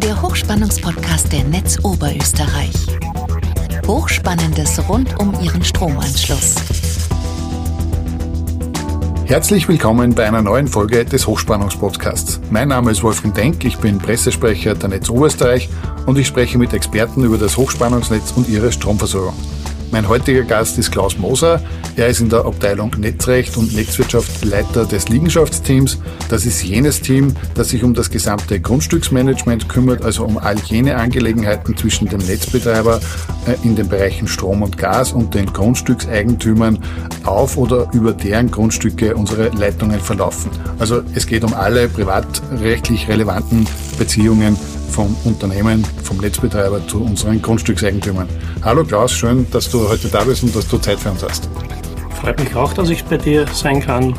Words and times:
der 0.00 0.20
Hochspannungspodcast 0.20 1.32
der 1.32 1.44
Netz 1.44 1.78
Oberösterreich. 1.82 2.74
Hochspannendes 3.86 4.86
rund 4.88 5.18
um 5.18 5.32
Ihren 5.40 5.64
Stromanschluss. 5.64 6.56
Herzlich 9.24 9.66
willkommen 9.68 10.14
bei 10.14 10.26
einer 10.26 10.42
neuen 10.42 10.68
Folge 10.68 11.04
des 11.06 11.26
Hochspannungspodcasts. 11.26 12.40
Mein 12.50 12.68
Name 12.68 12.90
ist 12.90 13.02
Wolfgang 13.02 13.34
Denk, 13.34 13.64
ich 13.64 13.78
bin 13.78 13.98
Pressesprecher 13.98 14.74
der 14.74 14.90
Netz 14.90 15.08
Oberösterreich 15.08 15.70
und 16.04 16.18
ich 16.18 16.26
spreche 16.26 16.58
mit 16.58 16.74
Experten 16.74 17.24
über 17.24 17.38
das 17.38 17.56
Hochspannungsnetz 17.56 18.32
und 18.36 18.48
ihre 18.48 18.72
Stromversorgung. 18.72 19.34
Mein 19.96 20.08
heutiger 20.08 20.42
Gast 20.42 20.76
ist 20.76 20.92
Klaus 20.92 21.16
Moser. 21.16 21.58
Er 21.96 22.08
ist 22.08 22.20
in 22.20 22.28
der 22.28 22.44
Abteilung 22.44 22.90
Netzrecht 22.98 23.56
und 23.56 23.74
Netzwirtschaft 23.74 24.44
Leiter 24.44 24.84
des 24.84 25.08
Liegenschaftsteams. 25.08 25.96
Das 26.28 26.44
ist 26.44 26.62
jenes 26.62 27.00
Team, 27.00 27.34
das 27.54 27.70
sich 27.70 27.82
um 27.82 27.94
das 27.94 28.10
gesamte 28.10 28.60
Grundstücksmanagement 28.60 29.70
kümmert, 29.70 30.04
also 30.04 30.26
um 30.26 30.36
all 30.36 30.58
jene 30.66 30.96
Angelegenheiten 30.96 31.74
zwischen 31.78 32.06
dem 32.08 32.20
Netzbetreiber 32.20 33.00
äh, 33.46 33.66
in 33.66 33.74
den 33.74 33.88
Bereichen 33.88 34.28
Strom 34.28 34.60
und 34.60 34.76
Gas 34.76 35.12
und 35.14 35.32
den 35.32 35.50
Grundstückseigentümern 35.50 36.78
auf 37.24 37.56
oder 37.56 37.88
über 37.94 38.12
deren 38.12 38.50
Grundstücke 38.50 39.16
unsere 39.16 39.48
Leitungen 39.48 40.00
verlaufen. 40.00 40.50
Also 40.78 41.00
es 41.14 41.26
geht 41.26 41.42
um 41.42 41.54
alle 41.54 41.88
privatrechtlich 41.88 43.08
relevanten 43.08 43.66
Beziehungen 43.96 44.58
vom 44.90 45.16
Unternehmen, 45.24 45.84
vom 46.02 46.18
Netzbetreiber 46.18 46.86
zu 46.86 47.02
unseren 47.02 47.40
Grundstückseigentümern. 47.42 48.28
Hallo 48.62 48.84
Klaus, 48.84 49.12
schön, 49.12 49.46
dass 49.50 49.70
du 49.70 49.88
heute 49.88 50.08
da 50.08 50.24
bist 50.24 50.42
und 50.42 50.54
dass 50.54 50.66
du 50.68 50.78
Zeit 50.78 50.98
für 50.98 51.10
uns 51.10 51.22
hast. 51.22 51.48
Freut 52.20 52.38
mich 52.40 52.54
auch, 52.54 52.72
dass 52.72 52.88
ich 52.88 53.04
bei 53.04 53.18
dir 53.18 53.46
sein 53.52 53.80
kann. 53.80 54.14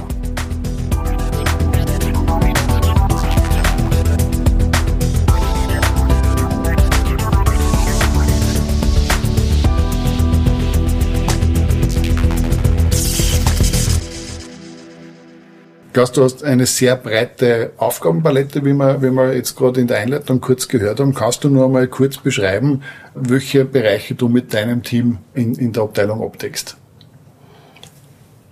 Klaus, 15.98 16.12
du 16.12 16.24
hast 16.24 16.44
eine 16.44 16.68
sehr 16.68 16.96
breite 16.96 17.72
Aufgabenpalette, 17.78 18.64
wie 18.64 18.74
wir, 18.74 19.02
wie 19.02 19.10
wir 19.10 19.34
jetzt 19.34 19.56
gerade 19.56 19.82
in 19.82 19.88
der 19.88 19.98
Einleitung 19.98 20.40
kurz 20.40 20.68
gehört 20.68 21.00
haben. 21.00 21.16
Kannst 21.16 21.44
du 21.44 21.50
nur 21.50 21.66
einmal 21.66 21.88
kurz 21.88 22.18
beschreiben, 22.18 22.84
welche 23.16 23.66
Bereiche 23.66 24.14
du 24.14 24.30
mit 24.30 24.54
deinem 24.54 24.84
Team 24.84 25.18
in, 25.34 25.56
in 25.56 25.74
der 25.74 25.82
Abteilung 25.82 26.22
abdeckst? 26.22 26.78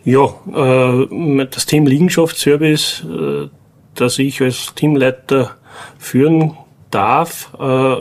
Ja, 0.05 0.25
äh, 0.25 1.45
das 1.45 1.67
Team 1.67 1.85
Liegenschaftsservice, 1.85 3.05
äh, 3.05 3.47
das 3.93 4.17
ich 4.17 4.41
als 4.41 4.73
Teamleiter 4.73 5.51
führen 5.99 6.57
darf, 6.89 7.51
äh, 7.59 7.95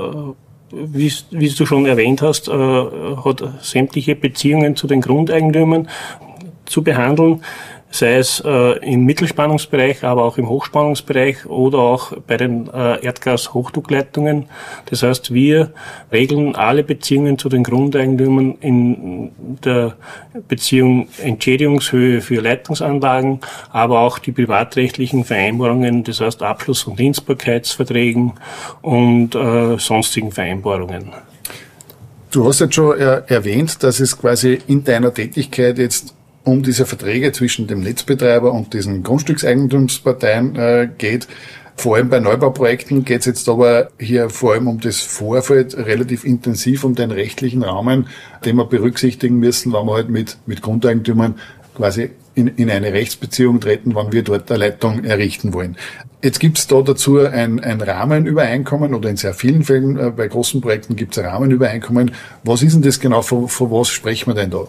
wie, 0.73 1.13
du 1.51 1.67
schon 1.67 1.85
erwähnt 1.85 2.23
hast, 2.23 2.49
hat 2.49 3.45
sämtliche 3.61 4.17
Beziehungen 4.17 4.75
zu 4.75 4.87
den 4.87 5.03
Grundeigentümern 5.03 5.89
zu 6.65 6.83
behandeln 6.83 7.43
sei 7.95 8.17
es 8.17 8.43
äh, 8.45 8.79
im 8.93 9.05
Mittelspannungsbereich, 9.05 10.03
aber 10.03 10.25
auch 10.25 10.37
im 10.37 10.49
Hochspannungsbereich 10.49 11.47
oder 11.47 11.79
auch 11.79 12.13
bei 12.27 12.37
den 12.37 12.69
äh, 12.69 13.05
Erdgas-Hochdruckleitungen. 13.05 14.47
Das 14.87 15.05
heißt, 15.05 15.33
wir 15.33 15.73
regeln 16.11 16.57
alle 16.57 16.83
Beziehungen 16.83 17.39
zu 17.39 17.49
den 17.49 17.63
Grundeigentümern 17.63 18.57
in 18.61 19.31
der 19.65 19.95
Beziehung 20.49 21.07
Entschädigungshöhe 21.23 22.21
für 22.21 22.41
Leitungsanlagen, 22.41 23.39
aber 23.71 24.01
auch 24.01 24.19
die 24.19 24.33
privatrechtlichen 24.33 25.25
Vereinbarungen, 25.25 26.03
das 26.03 26.21
heißt 26.21 26.43
Abschluss 26.43 26.83
von 26.83 26.97
Dienstbarkeitsverträgen 26.97 28.33
und 28.83 29.37
äh, 29.37 29.79
sonstigen 29.79 30.33
Vereinbarungen. 30.33 31.13
Du 32.33 32.45
hast 32.45 32.59
jetzt 32.59 32.75
schon 32.75 32.99
erwähnt, 32.99 33.81
dass 33.85 34.01
es 34.01 34.19
quasi 34.19 34.59
in 34.67 34.83
deiner 34.83 35.15
Tätigkeit 35.15 35.79
jetzt 35.79 36.17
um 36.45 36.63
diese 36.63 36.87
Verträge 36.87 37.33
zwischen 37.33 37.67
dem 37.67 37.81
Netzbetreiber 37.81 38.53
und 38.53 38.75
diesen 38.75 39.03
Grundstückseigentumsparteien 39.03 40.57
äh, 40.57 40.89
geht. 40.97 41.27
Vor 41.77 41.97
allem 41.97 42.09
bei 42.09 42.21
Neubauprojekten 42.21 43.05
geht 43.05 43.21
es 43.21 43.27
jetzt 43.27 43.49
aber 43.49 43.91
hier 43.99 44.31
vor 44.31 44.53
allem 44.53 44.69
um 44.69 44.81
das 44.81 45.01
Vorfeld 45.01 45.77
relativ 45.77 46.25
intensiv 46.25 46.85
um 46.85 46.95
den 46.95 47.11
rechtlichen 47.11 47.63
Rahmen, 47.63 48.07
den 48.45 48.57
wir 48.57 48.67
berücksichtigen 48.67 49.39
müssen, 49.39 49.73
wenn 49.73 49.87
wir 49.87 49.95
halt 49.95 50.09
mit, 50.09 50.37
mit 50.47 50.63
Grundeigentümern 50.63 51.35
quasi 51.75 52.11
in, 52.35 52.49
in 52.49 52.71
eine 52.71 52.93
Rechtsbeziehung 52.93 53.61
treten, 53.61 53.95
wann 53.95 54.13
wir 54.13 54.23
dort 54.23 54.51
eine 54.51 54.67
Leitung 54.67 55.05
errichten 55.05 55.53
wollen. 55.53 55.77
Jetzt 56.23 56.41
gibt 56.41 56.59
es 56.59 56.67
da 56.67 56.81
dazu 56.81 57.19
ein, 57.19 57.61
ein 57.61 57.81
Rahmenübereinkommen 57.81 58.95
oder 58.95 59.11
in 59.11 59.17
sehr 59.17 59.35
vielen 59.35 59.63
Fällen 59.65 59.99
äh, 59.99 60.11
bei 60.11 60.29
großen 60.29 60.61
Projekten 60.61 60.97
gibt 60.97 61.17
es 61.17 61.23
ein 61.23 61.29
Rahmenübereinkommen. 61.29 62.13
Was 62.45 62.63
ist 62.63 62.75
denn 62.75 62.83
das 62.83 63.01
genau? 63.01 63.23
Von, 63.23 63.49
von 63.49 63.71
was 63.71 63.89
sprechen 63.89 64.31
wir 64.31 64.35
denn 64.35 64.51
da? 64.51 64.67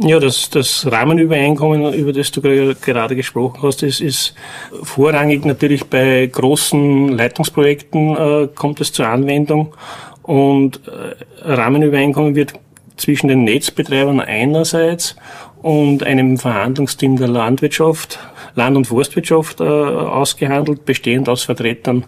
Ja, 0.00 0.20
das, 0.20 0.48
das 0.50 0.86
Rahmenübereinkommen, 0.90 1.92
über 1.92 2.12
das 2.12 2.30
du 2.30 2.40
gerade 2.40 3.16
gesprochen 3.16 3.58
hast, 3.62 3.82
ist, 3.82 4.00
ist 4.00 4.32
vorrangig 4.84 5.44
natürlich 5.44 5.86
bei 5.86 6.24
großen 6.30 7.08
Leitungsprojekten 7.08 8.16
äh, 8.16 8.48
kommt 8.54 8.80
es 8.80 8.92
zur 8.92 9.08
Anwendung. 9.08 9.74
Und 10.22 10.80
äh, 10.86 11.50
Rahmenübereinkommen 11.52 12.36
wird 12.36 12.52
zwischen 12.96 13.26
den 13.26 13.42
Netzbetreibern 13.42 14.20
einerseits 14.20 15.16
und 15.62 16.04
einem 16.04 16.38
Verhandlungsteam 16.38 17.16
der 17.16 17.28
Landwirtschaft, 17.28 18.20
Land- 18.54 18.76
und 18.76 18.86
Forstwirtschaft 18.86 19.60
äh, 19.60 19.64
ausgehandelt, 19.64 20.84
bestehend 20.84 21.28
aus 21.28 21.42
Vertretern 21.42 22.04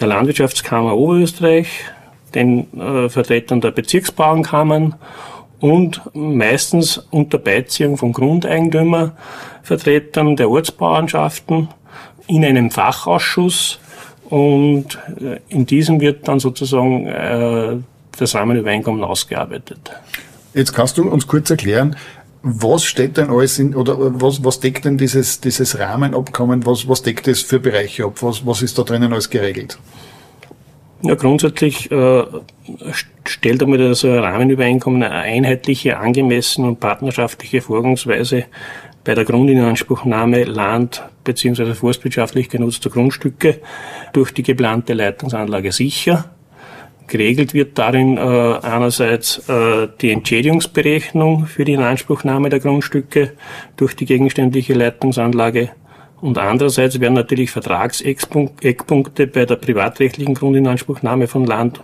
der 0.00 0.08
Landwirtschaftskammer 0.08 0.96
Oberösterreich, 0.96 1.68
den 2.34 2.66
äh, 2.80 3.08
Vertretern 3.08 3.60
der 3.60 3.70
Bezirksbauernkammern 3.70 4.96
und 5.60 6.02
meistens 6.14 6.98
unter 7.10 7.38
Beiziehung 7.38 7.96
von 7.96 8.12
Grundeigentümervertretern 8.12 10.36
der 10.36 10.50
Ortsbauernschaften 10.50 11.68
in 12.26 12.44
einem 12.44 12.70
Fachausschuss 12.70 13.78
und 14.28 14.98
äh, 15.20 15.40
in 15.48 15.66
diesem 15.66 16.00
wird 16.00 16.28
dann 16.28 16.40
sozusagen 16.40 17.06
äh, 17.06 17.76
das 18.18 18.34
Rahmenübereinkommen 18.34 19.02
ausgearbeitet. 19.02 19.90
Jetzt 20.54 20.74
kannst 20.74 20.98
du 20.98 21.08
uns 21.08 21.26
kurz 21.26 21.50
erklären, 21.50 21.96
was 22.42 22.84
steht 22.84 23.16
denn 23.16 23.30
alles 23.30 23.58
in, 23.58 23.74
oder 23.74 23.96
was, 24.20 24.44
was 24.44 24.60
deckt 24.60 24.84
denn 24.84 24.98
dieses, 24.98 25.40
dieses 25.40 25.78
Rahmenabkommen, 25.78 26.66
was, 26.66 26.88
was 26.88 27.02
deckt 27.02 27.28
es 27.28 27.42
für 27.42 27.58
Bereiche 27.58 28.04
ab, 28.04 28.22
was, 28.22 28.46
was 28.46 28.62
ist 28.62 28.78
da 28.78 28.82
drinnen 28.82 29.12
alles 29.12 29.30
geregelt? 29.30 29.78
Ja, 31.02 31.14
grundsätzlich 31.14 31.90
äh, 31.92 32.24
stellt 33.24 33.62
einmal 33.62 33.78
das 33.78 34.04
Rahmenübereinkommen 34.04 35.04
eine 35.04 35.14
einheitliche, 35.14 35.98
angemessene 35.98 36.66
und 36.66 36.80
partnerschaftliche 36.80 37.60
Vorgangsweise 37.60 38.46
bei 39.04 39.14
der 39.14 39.24
Grundinanspruchnahme 39.24 40.44
Land- 40.44 41.02
bzw. 41.24 41.74
forstwirtschaftlich 41.74 42.48
genutzter 42.48 42.90
Grundstücke 42.90 43.60
durch 44.12 44.32
die 44.32 44.42
geplante 44.42 44.92
Leitungsanlage 44.92 45.70
sicher. 45.70 46.30
Geregelt 47.06 47.54
wird 47.54 47.78
darin 47.78 48.18
äh, 48.18 48.20
einerseits 48.20 49.48
äh, 49.48 49.88
die 50.00 50.10
Entschädigungsberechnung 50.10 51.46
für 51.46 51.64
die 51.64 51.72
Inanspruchnahme 51.72 52.50
der 52.50 52.60
Grundstücke 52.60 53.32
durch 53.76 53.96
die 53.96 54.04
gegenständliche 54.04 54.74
Leitungsanlage 54.74 55.70
und 56.20 56.38
andererseits 56.38 56.98
werden 57.00 57.14
natürlich 57.14 57.50
Vertragseckpunkte 57.50 59.26
bei 59.26 59.44
der 59.44 59.56
privatrechtlichen 59.56 60.34
Grundinanspruchnahme 60.34 61.28
von 61.28 61.46
Land 61.46 61.80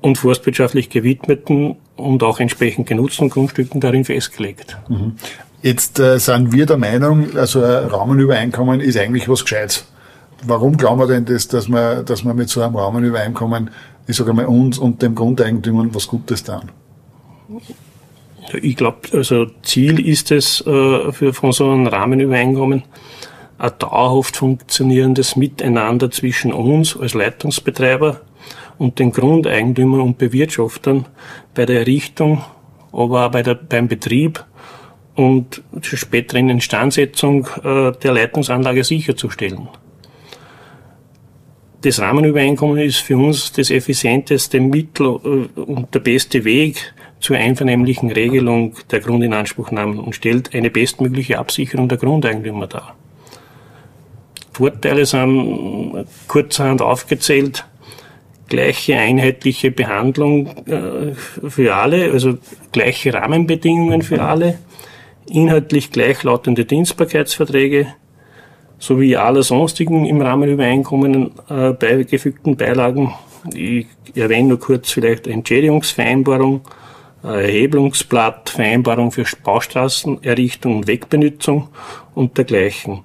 und 0.00 0.18
forstwirtschaftlich 0.18 0.90
gewidmeten 0.90 1.76
und 1.96 2.22
auch 2.22 2.38
entsprechend 2.38 2.86
genutzten 2.86 3.28
Grundstücken 3.28 3.80
darin 3.80 4.04
festgelegt. 4.04 4.76
Mhm. 4.88 5.14
Jetzt 5.62 5.98
äh, 5.98 6.18
sind 6.18 6.52
wir 6.52 6.66
der 6.66 6.76
Meinung, 6.76 7.36
also 7.36 7.62
ein 7.62 7.86
Rahmenübereinkommen 7.86 8.80
ist 8.80 8.96
eigentlich 8.96 9.28
was 9.28 9.42
Gescheites. 9.42 9.86
Warum 10.44 10.76
glauben 10.76 11.00
wir 11.00 11.08
denn 11.08 11.24
das, 11.24 11.48
dass 11.48 11.68
wir, 11.68 12.04
dass 12.04 12.24
wir 12.24 12.32
mit 12.32 12.48
so 12.48 12.62
einem 12.62 12.76
Rahmenübereinkommen, 12.76 13.70
ich 14.06 14.16
sage 14.16 14.32
mal, 14.32 14.46
uns 14.46 14.78
und 14.78 15.02
dem 15.02 15.16
Grundeigentümer 15.16 15.86
was 15.92 16.06
Gutes 16.06 16.44
tun? 16.44 16.70
Ich 18.62 18.76
glaube, 18.76 18.98
also 19.12 19.46
Ziel 19.62 20.06
ist 20.06 20.30
es 20.30 20.60
äh, 20.62 21.12
für 21.12 21.32
von 21.34 21.52
so 21.52 21.70
einem 21.70 21.86
Rahmenübereinkommen 21.86 22.84
ein 23.58 23.72
dauerhaft 23.78 24.36
funktionierendes 24.36 25.36
Miteinander 25.36 26.10
zwischen 26.10 26.52
uns 26.52 26.96
als 26.96 27.14
Leitungsbetreiber 27.14 28.20
und 28.78 28.98
den 28.98 29.12
Grundeigentümern 29.12 30.00
und 30.00 30.18
Bewirtschaftern 30.18 31.06
bei 31.54 31.66
der 31.66 31.80
Errichtung, 31.80 32.44
aber 32.92 33.26
auch 33.26 33.30
bei 33.30 33.42
der, 33.42 33.54
beim 33.54 33.88
Betrieb 33.88 34.44
und 35.16 35.62
zur 35.82 35.98
späteren 35.98 36.48
Instandsetzung 36.48 37.48
äh, 37.64 37.92
der 37.92 38.12
Leitungsanlage 38.12 38.84
sicherzustellen. 38.84 39.68
Das 41.80 42.00
Rahmenübereinkommen 42.00 42.78
ist 42.78 42.98
für 42.98 43.16
uns 43.16 43.52
das 43.52 43.70
effizienteste 43.70 44.60
Mittel 44.60 45.06
äh, 45.56 45.60
und 45.60 45.92
der 45.92 46.00
beste 46.00 46.44
Weg, 46.44 46.94
zur 47.20 47.36
einvernehmlichen 47.36 48.10
Regelung 48.10 48.74
der 48.90 49.00
Grundinanspruchnahme 49.00 50.00
und 50.00 50.14
stellt 50.14 50.54
eine 50.54 50.70
bestmögliche 50.70 51.38
Absicherung 51.38 51.88
der 51.88 51.98
Grundeigentümer 51.98 52.66
dar. 52.66 52.94
Vorteile 54.52 55.06
sind 55.06 56.06
kurzerhand 56.26 56.82
aufgezählt. 56.82 57.64
Gleiche 58.48 58.96
einheitliche 58.96 59.70
Behandlung 59.70 60.48
äh, 60.66 61.14
für 61.14 61.76
alle, 61.76 62.10
also 62.10 62.38
gleiche 62.72 63.12
Rahmenbedingungen 63.12 64.02
für 64.02 64.22
alle, 64.22 64.58
inhaltlich 65.30 65.92
gleichlautende 65.92 66.64
Dienstbarkeitsverträge 66.64 67.88
sowie 68.78 69.16
alle 69.16 69.42
sonstigen 69.42 70.06
im 70.06 70.20
Rahmenübereinkommen 70.20 71.32
äh, 71.48 71.72
beigefügten 71.72 72.56
Beilagen. 72.56 73.12
Ich 73.54 73.86
erwähne 74.14 74.48
nur 74.48 74.60
kurz 74.60 74.90
vielleicht 74.90 75.26
Entschädigungsvereinbarung, 75.26 76.62
Erhebungsblatt, 77.22 78.50
Vereinbarung 78.50 79.10
für 79.10 79.24
Baustraßenerrichtung 79.42 80.78
und 80.78 80.86
Wegbenutzung 80.86 81.68
und 82.14 82.38
dergleichen. 82.38 83.00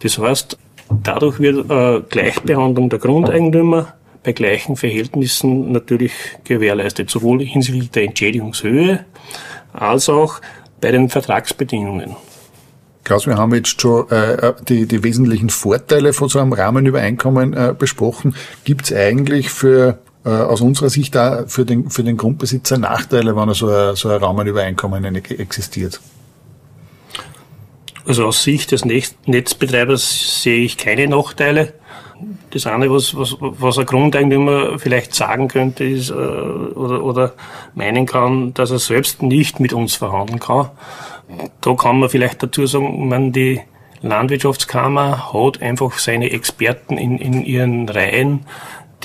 Das 0.00 0.18
heißt, 0.18 0.58
dadurch 1.02 1.38
wird 1.38 1.70
äh, 1.70 2.02
Gleichbehandlung 2.08 2.88
der 2.88 2.98
Grundeigentümer 2.98 3.94
bei 4.22 4.32
gleichen 4.32 4.76
Verhältnissen 4.76 5.70
natürlich 5.70 6.12
gewährleistet, 6.44 7.10
sowohl 7.10 7.42
hinsichtlich 7.42 7.90
der 7.92 8.04
Entschädigungshöhe 8.04 9.04
als 9.72 10.08
auch 10.08 10.40
bei 10.80 10.90
den 10.90 11.08
Vertragsbedingungen. 11.08 12.16
Klaus, 13.04 13.28
wir 13.28 13.36
haben 13.36 13.54
jetzt 13.54 13.80
schon 13.80 14.10
äh, 14.10 14.52
die, 14.68 14.86
die 14.86 15.04
wesentlichen 15.04 15.48
Vorteile 15.48 16.12
von 16.12 16.28
so 16.28 16.40
einem 16.40 16.52
Rahmenübereinkommen 16.52 17.52
äh, 17.52 17.72
besprochen. 17.78 18.34
Gibt 18.64 18.86
es 18.86 18.92
eigentlich 18.92 19.50
für 19.50 19.98
äh, 20.26 20.30
aus 20.30 20.60
unserer 20.60 20.90
Sicht 20.90 21.14
da 21.14 21.44
für 21.46 21.64
den, 21.64 21.88
für 21.88 22.02
den 22.02 22.16
Grundbesitzer 22.16 22.78
Nachteile, 22.78 23.36
wenn 23.36 23.48
er 23.48 23.54
so 23.54 23.68
ein, 23.68 23.94
so 23.94 24.08
ein 24.08 24.20
Rahmenübereinkommen 24.20 25.14
existiert? 25.14 26.00
Also 28.04 28.26
aus 28.26 28.42
Sicht 28.42 28.72
des 28.72 28.84
Netzbetreibers 28.84 30.42
sehe 30.42 30.64
ich 30.64 30.76
keine 30.76 31.06
Nachteile. 31.06 31.74
Das 32.50 32.66
eine, 32.66 32.90
was, 32.90 33.16
was, 33.16 33.36
was 33.40 33.78
ein 33.78 33.86
Grundeigentümer 33.86 34.80
vielleicht 34.80 35.14
sagen 35.14 35.46
könnte, 35.46 35.84
ist, 35.84 36.10
äh, 36.10 36.14
oder, 36.14 37.04
oder 37.04 37.34
meinen 37.74 38.06
kann, 38.06 38.52
dass 38.52 38.72
er 38.72 38.80
selbst 38.80 39.22
nicht 39.22 39.60
mit 39.60 39.72
uns 39.72 39.94
verhandeln 39.94 40.40
kann. 40.40 40.70
Da 41.60 41.74
kann 41.74 42.00
man 42.00 42.08
vielleicht 42.08 42.42
dazu 42.42 42.66
sagen, 42.66 43.08
man 43.08 43.32
die 43.32 43.60
Landwirtschaftskammer 44.02 45.32
hat 45.32 45.62
einfach 45.62 45.98
seine 45.98 46.30
Experten 46.30 46.98
in, 46.98 47.18
in 47.18 47.44
ihren 47.44 47.88
Reihen, 47.88 48.46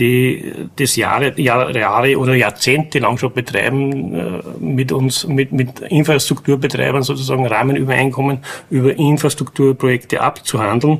die 0.02 0.52
das 0.76 0.96
Jahre, 0.96 1.40
Jahre 1.40 2.18
oder 2.18 2.34
Jahrzehnte 2.34 3.00
lang 3.00 3.18
schon 3.18 3.34
betreiben, 3.34 4.16
äh, 4.16 4.42
mit 4.60 4.92
uns, 4.92 5.28
mit, 5.28 5.52
mit 5.52 5.80
Infrastrukturbetreibern 5.80 7.04
sozusagen 7.04 7.46
Rahmenübereinkommen 7.46 8.40
über 8.72 8.98
Infrastrukturprojekte 8.98 10.20
abzuhandeln. 10.22 11.00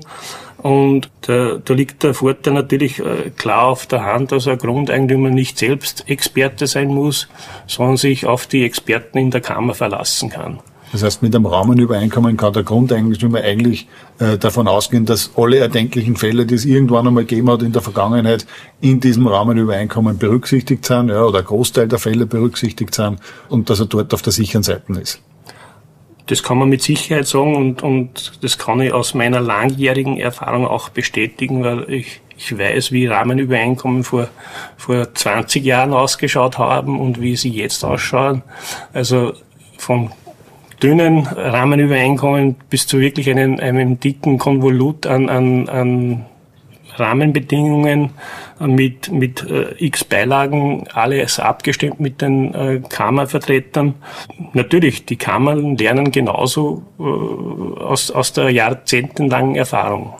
Und 0.60 1.10
da, 1.22 1.58
da 1.58 1.74
liegt 1.74 2.04
der 2.04 2.14
Vorteil 2.14 2.54
natürlich 2.54 3.00
äh, 3.00 3.32
klar 3.36 3.66
auf 3.66 3.88
der 3.88 4.06
Hand, 4.06 4.32
dass 4.32 4.48
ein 4.48 4.60
Grundeigentümer 4.60 5.32
nicht 5.32 5.58
selbst 5.58 6.08
Experte 6.08 6.68
sein 6.68 6.90
muss, 6.90 7.28
sondern 7.66 7.98
sich 7.98 8.28
auf 8.28 8.46
die 8.46 8.64
Experten 8.64 9.18
in 9.18 9.32
der 9.32 9.42
Kammer 9.42 9.74
verlassen 9.74 10.30
kann. 10.30 10.60
Das 10.92 11.04
heißt, 11.04 11.22
mit 11.22 11.34
einem 11.34 11.46
Rahmenübereinkommen 11.46 12.36
kann 12.36 12.54
der 12.54 12.64
Grundeigentümer 12.64 13.42
eigentlich 13.42 13.88
äh, 14.20 14.38
davon 14.38 14.68
ausgehen, 14.68 15.06
dass 15.06 15.32
alle 15.38 15.58
erdenklichen 15.58 16.18
Fälle, 16.18 16.46
die 16.46 16.56
es 16.56 16.66
irgendwann 16.66 17.08
einmal 17.08 17.24
gegeben 17.24 17.50
hat 17.50 17.62
in 17.62 17.72
der 17.72 17.82
Vergangenheit, 17.82 18.46
in 18.82 19.00
diesem 19.00 19.28
Rahmenübereinkommen 19.28 20.18
berücksichtigt 20.18 20.86
sind, 20.86 21.10
ja, 21.10 21.24
oder 21.24 21.42
Großteil 21.44 21.88
der 21.88 22.00
Fälle 22.00 22.26
berücksichtigt 22.26 22.94
sind 22.94 23.20
und 23.48 23.70
dass 23.70 23.80
er 23.80 23.86
dort 23.86 24.14
auf 24.14 24.22
der 24.22 24.34
sicheren 24.34 24.64
Seite 24.64 24.94
ist. 25.00 25.22
Das 26.28 26.44
kann 26.44 26.58
man 26.58 26.70
mit 26.70 26.82
Sicherheit 26.82 27.28
sagen 27.28 27.56
und, 27.56 27.84
und 27.84 28.34
das 28.42 28.58
kann 28.58 28.80
ich 28.82 28.94
aus 28.94 29.14
meiner 29.14 29.40
langjährigen 29.40 30.18
Erfahrung 30.18 30.68
auch 30.68 30.90
bestätigen, 30.90 31.64
weil 31.64 31.90
ich, 31.90 32.22
ich 32.38 32.58
weiß, 32.58 32.92
wie 32.92 33.08
Rahmenübereinkommen 33.08 34.04
vor, 34.04 34.30
vor 34.78 35.14
20 35.14 35.64
Jahren 35.64 35.94
ausgeschaut 35.94 36.58
haben 36.58 37.00
und 37.00 37.20
wie 37.22 37.36
sie 37.36 37.50
jetzt 37.50 37.84
ausschauen. 37.84 38.44
Also 38.94 39.34
von 39.78 40.12
dünnen 40.82 41.28
Rahmenübereinkommen 41.28 42.56
bis 42.70 42.88
zu 42.88 43.00
wirklich 43.00 43.30
einem, 43.30 43.60
einem 43.60 44.00
dicken 44.00 44.38
Konvolut 44.38 45.06
an, 45.06 45.30
an, 45.30 45.70
an 45.70 46.26
Rahmenbedingungen 46.96 48.12
mit, 48.60 49.12
mit 49.12 49.50
äh, 49.50 49.74
x 49.78 50.04
Beilagen, 50.04 50.86
alles 50.94 51.40
abgestimmt 51.40 52.00
mit 52.00 52.22
den 52.22 52.54
äh, 52.54 52.82
Kammervertretern. 52.88 53.96
Natürlich, 54.54 55.06
die 55.06 55.16
Kammern 55.16 55.78
lernen 55.78 56.12
genauso 56.12 56.84
äh, 57.00 57.04
aus, 57.04 58.12
aus 58.12 58.34
der 58.34 58.50
jahrzehntelangen 58.50 59.56
Erfahrung. 59.56 60.14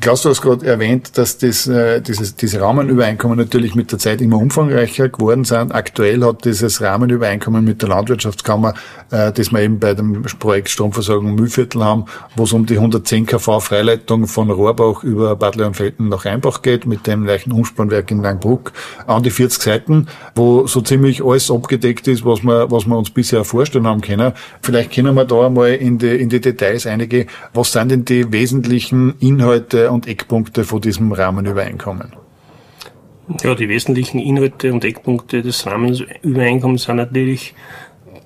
Klaus, 0.00 0.22
du 0.22 0.28
hast 0.28 0.42
gerade 0.42 0.66
erwähnt, 0.66 1.16
dass 1.16 1.38
das, 1.38 1.66
äh, 1.66 2.00
dieses, 2.00 2.36
diese 2.36 2.60
Rahmenübereinkommen 2.60 3.38
natürlich 3.38 3.74
mit 3.74 3.90
der 3.92 3.98
Zeit 3.98 4.20
immer 4.20 4.36
umfangreicher 4.36 5.08
geworden 5.08 5.44
sind. 5.44 5.74
Aktuell 5.74 6.22
hat 6.22 6.44
dieses 6.44 6.80
Rahmenübereinkommen 6.80 7.64
mit 7.64 7.82
der 7.82 7.88
Landwirtschaftskammer, 7.88 8.74
äh, 9.10 9.32
das 9.32 9.52
wir 9.52 9.60
eben 9.60 9.78
bei 9.78 9.94
dem 9.94 10.22
Projekt 10.38 10.68
Stromversorgung 10.68 11.34
Mühlviertel 11.34 11.82
haben, 11.82 12.04
wo 12.36 12.44
es 12.44 12.52
um 12.52 12.66
die 12.66 12.76
110 12.76 13.26
kV 13.26 13.60
Freileitung 13.60 14.26
von 14.26 14.50
Rohrbach 14.50 15.02
über 15.02 15.34
Bad 15.36 15.56
Leonfelden 15.56 16.08
nach 16.08 16.24
Rheinbach 16.24 16.62
geht, 16.62 16.86
mit 16.86 17.06
dem 17.06 17.24
leichten 17.24 17.52
Umspannwerk 17.52 18.10
in 18.10 18.22
Langbruck, 18.22 18.72
an 19.06 19.22
die 19.22 19.30
40 19.30 19.62
Seiten, 19.62 20.06
wo 20.34 20.66
so 20.66 20.82
ziemlich 20.82 21.24
alles 21.24 21.50
abgedeckt 21.50 22.06
ist, 22.06 22.24
was 22.24 22.42
wir, 22.42 22.70
was 22.70 22.86
wir 22.86 22.96
uns 22.96 23.10
bisher 23.10 23.44
vorstellen 23.44 23.86
haben 23.86 24.02
können. 24.02 24.32
Vielleicht 24.62 24.92
können 24.92 25.14
wir 25.14 25.24
da 25.24 25.46
einmal 25.46 25.70
in 25.70 25.98
die, 25.98 26.16
in 26.16 26.28
die 26.28 26.40
Details 26.40 26.86
einige. 26.86 27.26
Was 27.54 27.72
sind 27.72 27.90
denn 27.90 28.04
die 28.04 28.30
wesentlichen 28.32 29.14
Inhalte 29.20 29.85
und 29.90 30.06
Eckpunkte 30.06 30.64
von 30.64 30.80
diesem 30.80 31.12
Rahmenübereinkommen? 31.12 32.12
Ja, 33.42 33.54
die 33.54 33.68
wesentlichen 33.68 34.20
Inhalte 34.20 34.72
und 34.72 34.84
Eckpunkte 34.84 35.42
des 35.42 35.66
Rahmenübereinkommens 35.66 36.84
sind 36.84 36.96
natürlich, 36.96 37.54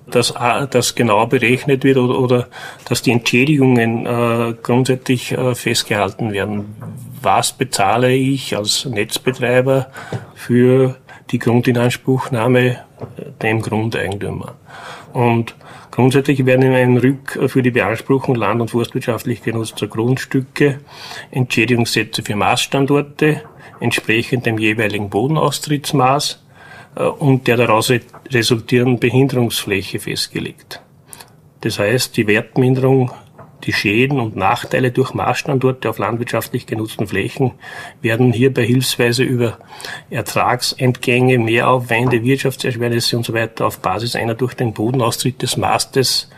dass, 0.07 0.35
dass 0.71 0.95
genau 0.95 1.27
berechnet 1.27 1.85
wird 1.85 1.97
oder, 1.97 2.19
oder 2.19 2.49
dass 2.87 3.01
die 3.01 3.13
Entschädigungen 3.13 4.07
äh, 4.07 4.55
grundsätzlich 4.63 5.33
äh, 5.33 5.55
festgehalten 5.55 6.33
werden. 6.33 6.77
Was 7.23 7.53
bezahle 7.53 8.13
ich 8.13 8.57
als 8.57 8.85
Netzbetreiber 8.85 9.87
für 10.35 10.97
die 11.31 11.39
Grundinanspruchnahme 11.39 12.79
dem 13.43 13.63
Grundeigentümer? 13.63 14.55
Und 15.13 15.55
Grundsätzlich 15.91 16.47
werden 16.47 16.63
in 16.63 16.73
einem 16.73 16.97
Rück 16.99 17.39
für 17.49 17.63
die 17.63 17.73
Beanspruchung 17.73 18.37
land- 18.37 18.61
und 18.61 18.71
forstwirtschaftlich 18.71 19.43
genutzter 19.43 19.89
Grundstücke 19.89 20.81
Entschädigungssätze 21.31 22.23
für 22.23 22.37
Maßstandorte 22.37 23.43
entsprechend 23.81 24.47
dem 24.47 24.59
jeweiligen 24.59 25.11
Bodenaustrittsmaß 25.11 26.45
äh, 26.97 27.03
und 27.03 27.47
der 27.47 27.57
daraus 27.57 27.93
resultierenden 28.31 29.01
Behinderungsfläche 29.01 29.99
festgelegt. 29.99 30.81
Das 31.63 31.79
heißt, 31.79 32.17
die 32.17 32.27
Wertminderung 32.27 33.11
die 33.65 33.73
Schäden 33.73 34.21
und 34.21 34.37
Nachteile 34.37 34.91
durch 34.91 35.15
Maßstandorte 35.15 35.91
auf 35.91 35.99
landwirtschaftlich 35.99 36.67
genutzten 36.67 37.07
Flächen 37.07 37.53
werden 38.03 38.33
hierbei 38.33 38.65
hilfsweise 38.65 39.23
über 39.23 39.59
Ertragsentgänge, 40.11 41.39
Mehraufwände, 41.39 42.23
Wirtschaftserschwernisse 42.23 43.21
weiter 43.33 43.67
auf 43.67 43.81
Basis 43.81 44.17
einer 44.17 44.35
durch 44.35 44.55
den 44.55 44.73
Bodenaustritt 44.73 45.43
des 45.43 45.57
Mastes 45.57 46.31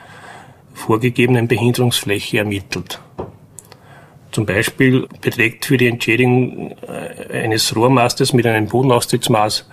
vorgegebenen 0.74 1.48
Behinderungsfläche 1.48 2.38
ermittelt. 2.38 3.00
Zum 4.32 4.46
Beispiel 4.46 5.06
beträgt 5.20 5.66
für 5.66 5.76
die 5.76 5.88
Entschädigung 5.88 6.74
äh, 6.88 7.42
eines 7.44 7.76
Rohrmastes 7.76 8.32
mit 8.32 8.46
einem 8.46 8.66
Bodenaustrittsmaß 8.66 9.68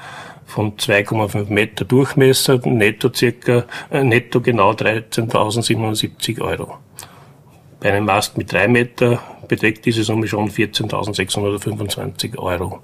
von 0.45 0.75
2,5 0.75 1.49
Meter 1.49 1.85
Durchmesser 1.85 2.59
netto 2.65 3.09
circa, 3.13 3.65
äh, 3.89 4.03
netto 4.03 4.41
genau 4.41 4.71
13.770 4.71 6.41
Euro. 6.41 6.77
Bei 7.81 7.93
einem 7.93 8.05
Mast 8.05 8.37
mit 8.37 8.51
drei 8.51 8.67
Meter 8.67 9.21
beträgt 9.47 9.85
diese 9.85 10.03
Summe 10.03 10.27
schon 10.27 10.49
14.625 10.49 12.37
Euro. 12.37 12.81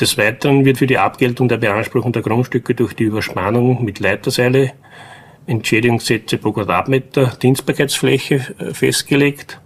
Des 0.00 0.16
Weiteren 0.16 0.64
wird 0.64 0.78
für 0.78 0.86
die 0.86 0.98
Abgeltung 0.98 1.48
der 1.48 1.58
Beanspruchung 1.58 2.12
der 2.12 2.22
Grundstücke 2.22 2.74
durch 2.74 2.94
die 2.94 3.04
Überspannung 3.04 3.84
mit 3.84 3.98
Leiterseile 3.98 4.72
Entschädigungssätze 5.46 6.38
pro 6.38 6.52
Quadratmeter 6.52 7.26
Dienstbarkeitsfläche 7.40 8.54
äh, 8.58 8.74
festgelegt. 8.74 9.60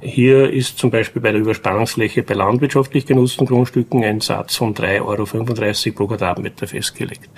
Hier 0.00 0.50
ist 0.50 0.78
zum 0.78 0.90
Beispiel 0.90 1.22
bei 1.22 1.32
der 1.32 1.40
Überspannungsfläche 1.40 2.22
bei 2.22 2.34
landwirtschaftlich 2.34 3.06
genutzten 3.06 3.46
Grundstücken 3.46 4.04
ein 4.04 4.20
Satz 4.20 4.56
von 4.56 4.74
3,35 4.74 5.86
Euro 5.86 5.94
pro 5.94 6.06
Quadratmeter 6.08 6.66
festgelegt. 6.66 7.30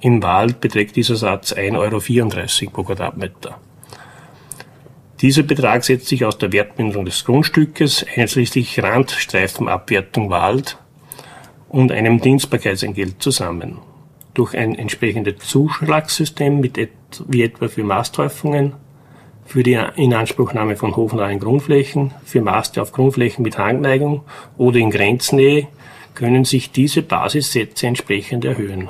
Im 0.00 0.22
Wald 0.22 0.60
beträgt 0.60 0.96
dieser 0.96 1.16
Satz 1.16 1.52
1,34 1.52 1.76
Euro 2.64 2.70
pro 2.72 2.82
Quadratmeter. 2.82 3.60
Dieser 5.20 5.42
Betrag 5.42 5.84
setzt 5.84 6.06
sich 6.06 6.24
aus 6.24 6.38
der 6.38 6.52
Wertminderung 6.52 7.04
des 7.04 7.24
Grundstückes, 7.24 8.06
einschließlich 8.14 8.80
Randstreifenabwertung 8.80 10.30
Wald 10.30 10.78
und 11.68 11.90
einem 11.90 12.20
Dienstbarkeitsentgelt 12.20 13.20
zusammen. 13.20 13.78
Durch 14.34 14.56
ein 14.56 14.76
entsprechendes 14.76 15.38
Zuschlagssystem 15.38 16.60
mit 16.60 16.78
et 16.78 16.90
wie 17.26 17.42
etwa 17.42 17.66
für 17.66 17.82
Masthäufungen, 17.82 18.74
für 19.44 19.64
die 19.64 19.80
Inanspruchnahme 19.96 20.76
von 20.76 20.94
hofnahen 20.94 21.40
Grundflächen, 21.40 22.12
für 22.24 22.40
Maste 22.40 22.80
auf 22.80 22.92
Grundflächen 22.92 23.42
mit 23.42 23.58
Hangneigung 23.58 24.22
oder 24.56 24.78
in 24.78 24.90
Grenznähe 24.90 25.66
können 26.14 26.44
sich 26.44 26.70
diese 26.70 27.02
Basissätze 27.02 27.88
entsprechend 27.88 28.44
erhöhen. 28.44 28.88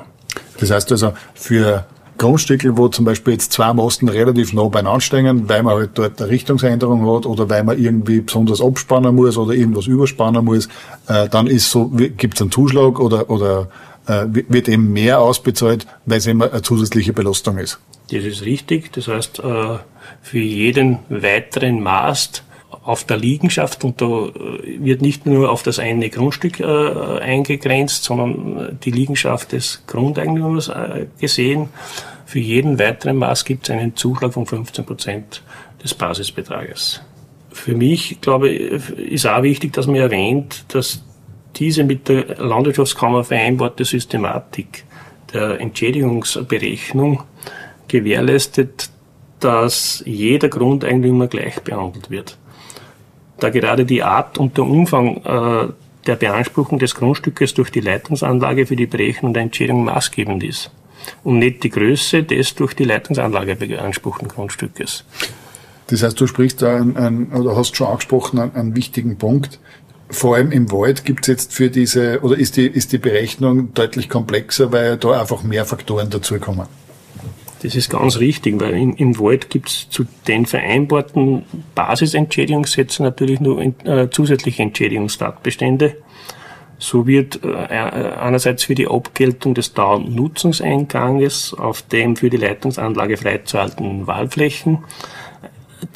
Das 0.59 0.69
heißt 0.69 0.91
also, 0.91 1.13
für 1.33 1.87
Grundstücke, 2.19 2.77
wo 2.77 2.87
zum 2.89 3.05
Beispiel 3.05 3.33
jetzt 3.33 3.51
zwei 3.51 3.73
Masten 3.73 4.07
relativ 4.07 4.53
nah 4.53 4.67
beieinander 4.67 5.01
stehen, 5.01 5.49
weil 5.49 5.63
man 5.63 5.75
halt 5.75 5.91
dort 5.95 6.21
eine 6.21 6.29
Richtungsänderung 6.29 7.01
hat 7.15 7.25
oder 7.25 7.49
weil 7.49 7.63
man 7.63 7.79
irgendwie 7.79 8.21
besonders 8.21 8.61
abspannen 8.61 9.15
muss 9.15 9.37
oder 9.37 9.53
irgendwas 9.53 9.87
überspannen 9.87 10.45
muss, 10.45 10.67
äh, 11.07 11.27
dann 11.29 11.47
ist 11.47 11.71
so, 11.71 11.87
gibt 11.87 12.35
es 12.35 12.41
einen 12.41 12.51
Zuschlag 12.51 12.99
oder, 12.99 13.29
oder 13.29 13.69
äh, 14.05 14.25
wird 14.27 14.67
eben 14.69 14.93
mehr 14.93 15.19
ausbezahlt, 15.19 15.87
weil 16.05 16.19
es 16.19 16.27
immer 16.27 16.51
eine 16.51 16.61
zusätzliche 16.61 17.13
Belastung 17.13 17.57
ist. 17.57 17.79
Das 18.11 18.23
ist 18.23 18.43
richtig. 18.43 18.91
Das 18.93 19.07
heißt, 19.07 19.39
äh, 19.39 19.77
für 20.21 20.39
jeden 20.39 20.99
weiteren 21.09 21.81
Mast 21.81 22.43
auf 22.69 23.03
der 23.03 23.17
Liegenschaft 23.17 23.83
und 23.83 24.01
da 24.01 24.27
äh, 24.27 24.83
wird 24.83 25.01
nicht 25.01 25.25
nur 25.25 25.51
auf 25.51 25.63
das 25.63 25.79
eine 25.79 26.09
Grundstück 26.09 26.59
äh, 26.59 26.63
eingegrenzt, 27.19 28.03
sondern 28.03 28.79
die 28.83 28.91
Liegenschaft 28.91 29.51
des 29.51 29.83
Grundeigentümers 29.87 30.69
äh, 30.69 31.07
gesehen. 31.19 31.69
Für 32.25 32.39
jeden 32.39 32.77
weiteren 32.77 33.17
Maß 33.17 33.45
gibt 33.45 33.67
es 33.67 33.75
einen 33.75 33.95
Zuschlag 33.95 34.33
von 34.33 34.45
15 34.45 34.85
Prozent 34.85 35.41
des 35.83 35.93
Basisbetrages. 35.93 37.01
Für 37.51 37.75
mich, 37.75 38.21
glaube 38.21 38.49
ich, 38.49 38.89
ist 38.97 39.25
auch 39.25 39.41
wichtig, 39.41 39.73
dass 39.73 39.87
man 39.87 39.95
erwähnt, 39.95 40.65
dass 40.67 41.03
diese 41.55 41.83
mit 41.83 42.07
der 42.07 42.37
Landwirtschaftskammer 42.37 43.23
vereinbarte 43.23 43.83
Systematik 43.83 44.83
der 45.33 45.59
Entschädigungsberechnung 45.59 47.23
gewährleistet, 47.87 48.91
dass 49.39 50.03
jeder 50.05 50.49
Grundeigentümer 50.49 51.27
gleich 51.27 51.59
behandelt 51.61 52.11
wird 52.11 52.37
da 53.39 53.49
gerade 53.49 53.85
die 53.85 54.03
Art 54.03 54.37
und 54.37 54.57
der 54.57 54.65
Umfang 54.65 55.17
äh, 55.23 55.71
der 56.07 56.15
Beanspruchung 56.15 56.79
des 56.79 56.95
Grundstückes 56.95 57.53
durch 57.53 57.71
die 57.71 57.81
Leitungsanlage 57.81 58.65
für 58.65 58.75
die 58.75 58.87
Berechnung 58.87 59.33
der 59.33 59.43
Entschädigung 59.43 59.83
maßgebend 59.85 60.43
ist 60.43 60.71
und 61.23 61.39
nicht 61.39 61.63
die 61.63 61.69
Größe 61.69 62.23
des 62.23 62.55
durch 62.55 62.73
die 62.73 62.83
Leitungsanlage 62.83 63.55
beanspruchten 63.55 64.27
Grundstückes. 64.27 65.03
Das 65.87 66.03
heißt, 66.03 66.19
du 66.19 66.27
sprichst 66.27 66.61
da 66.61 66.75
ein, 66.75 66.97
ein, 66.97 67.31
oder 67.31 67.55
hast 67.55 67.75
schon 67.75 67.87
angesprochen 67.87 68.39
einen, 68.39 68.55
einen 68.55 68.75
wichtigen 68.75 69.17
Punkt. 69.17 69.59
Vor 70.11 70.35
allem 70.35 70.51
im 70.51 70.71
Wald 70.71 71.05
gibt 71.05 71.21
es 71.21 71.27
jetzt 71.27 71.53
für 71.53 71.69
diese, 71.69 72.21
oder 72.21 72.37
ist 72.37 72.57
die, 72.57 72.67
ist 72.67 72.91
die 72.91 72.97
Berechnung 72.97 73.73
deutlich 73.73 74.09
komplexer, 74.09 74.71
weil 74.71 74.97
da 74.97 75.19
einfach 75.19 75.43
mehr 75.43 75.65
Faktoren 75.65 76.09
dazukommen? 76.09 76.67
Das 77.61 77.75
ist 77.75 77.89
ganz 77.89 78.19
richtig, 78.19 78.59
weil 78.61 78.73
im, 78.73 78.95
im 78.95 79.19
Wald 79.19 79.49
gibt 79.49 79.69
es 79.69 79.89
zu 79.89 80.05
den 80.27 80.45
vereinbarten 80.45 81.43
Basisentschädigungssätzen 81.75 83.03
natürlich 83.03 83.41
nur 83.41 83.61
äh, 83.61 84.09
zusätzliche 84.09 84.63
Entschädigungstatbestände. 84.63 85.97
So 86.77 87.05
wird 87.05 87.43
äh, 87.43 87.47
äh, 87.49 88.13
einerseits 88.13 88.63
für 88.63 88.75
die 88.75 88.87
Abgeltung 88.87 89.53
des 89.53 89.73
Dauernutzungseinganges 89.73 91.53
auf 91.53 91.81
dem 91.81 92.15
für 92.15 92.29
die 92.29 92.37
Leitungsanlage 92.37 93.17
freizuhaltenden 93.17 94.07
Waldflächen 94.07 94.79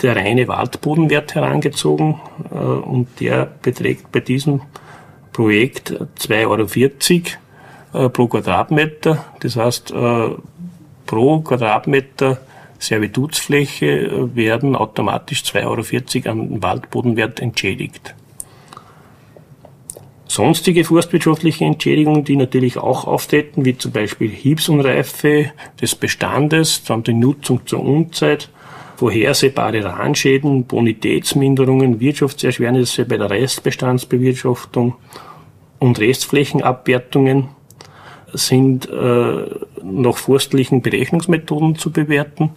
der 0.02 0.16
reine 0.16 0.48
Waldbodenwert 0.48 1.36
herangezogen 1.36 2.20
äh, 2.52 2.56
und 2.56 3.08
der 3.22 3.46
beträgt 3.62 4.12
bei 4.12 4.20
diesem 4.20 4.62
Projekt 5.32 5.92
2,40 6.20 7.38
Euro 7.94 8.06
äh, 8.06 8.10
pro 8.10 8.28
Quadratmeter. 8.28 9.26
Das 9.40 9.56
heißt, 9.56 9.92
äh, 9.92 10.30
pro 11.06 11.40
Quadratmeter 11.42 12.40
Servitutsfläche 12.80 14.30
werden 14.36 14.76
automatisch 14.76 15.44
2,40 15.44 16.26
Euro 16.26 16.32
an 16.32 16.62
Waldbodenwert 16.62 17.40
entschädigt. 17.40 18.14
Sonstige 20.28 20.84
forstwirtschaftliche 20.84 21.64
Entschädigungen, 21.64 22.24
die 22.24 22.36
natürlich 22.36 22.78
auch 22.78 23.06
auftreten, 23.06 23.66
wie 23.66 23.78
zum 23.78 23.92
Beispiel 23.92 24.30
Hiebsunreife 24.30 25.52
des 25.80 25.96
Bestandes, 25.96 26.84
dann 26.84 27.04
die 27.04 27.14
Nutzung 27.14 27.66
zur 27.68 27.82
Unzeit, 27.82 28.50
vorhersehbare 28.96 29.84
Rahnschäden, 29.84 30.66
Bonitätsminderungen, 30.66 32.00
Wirtschaftserschwernisse 32.00 33.06
bei 33.06 33.18
der 33.18 33.30
Restbestandsbewirtschaftung 33.30 34.96
und 35.80 36.00
Restflächenabwertungen 36.00 37.50
sind 38.34 38.90
äh, 38.90 39.46
nach 39.84 40.18
forstlichen 40.18 40.82
Berechnungsmethoden 40.82 41.76
zu 41.76 41.92
bewerten 41.92 42.52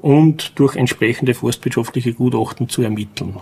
und 0.00 0.58
durch 0.58 0.76
entsprechende 0.76 1.34
forstwirtschaftliche 1.34 2.12
Gutachten 2.12 2.68
zu 2.68 2.82
ermitteln. 2.82 3.36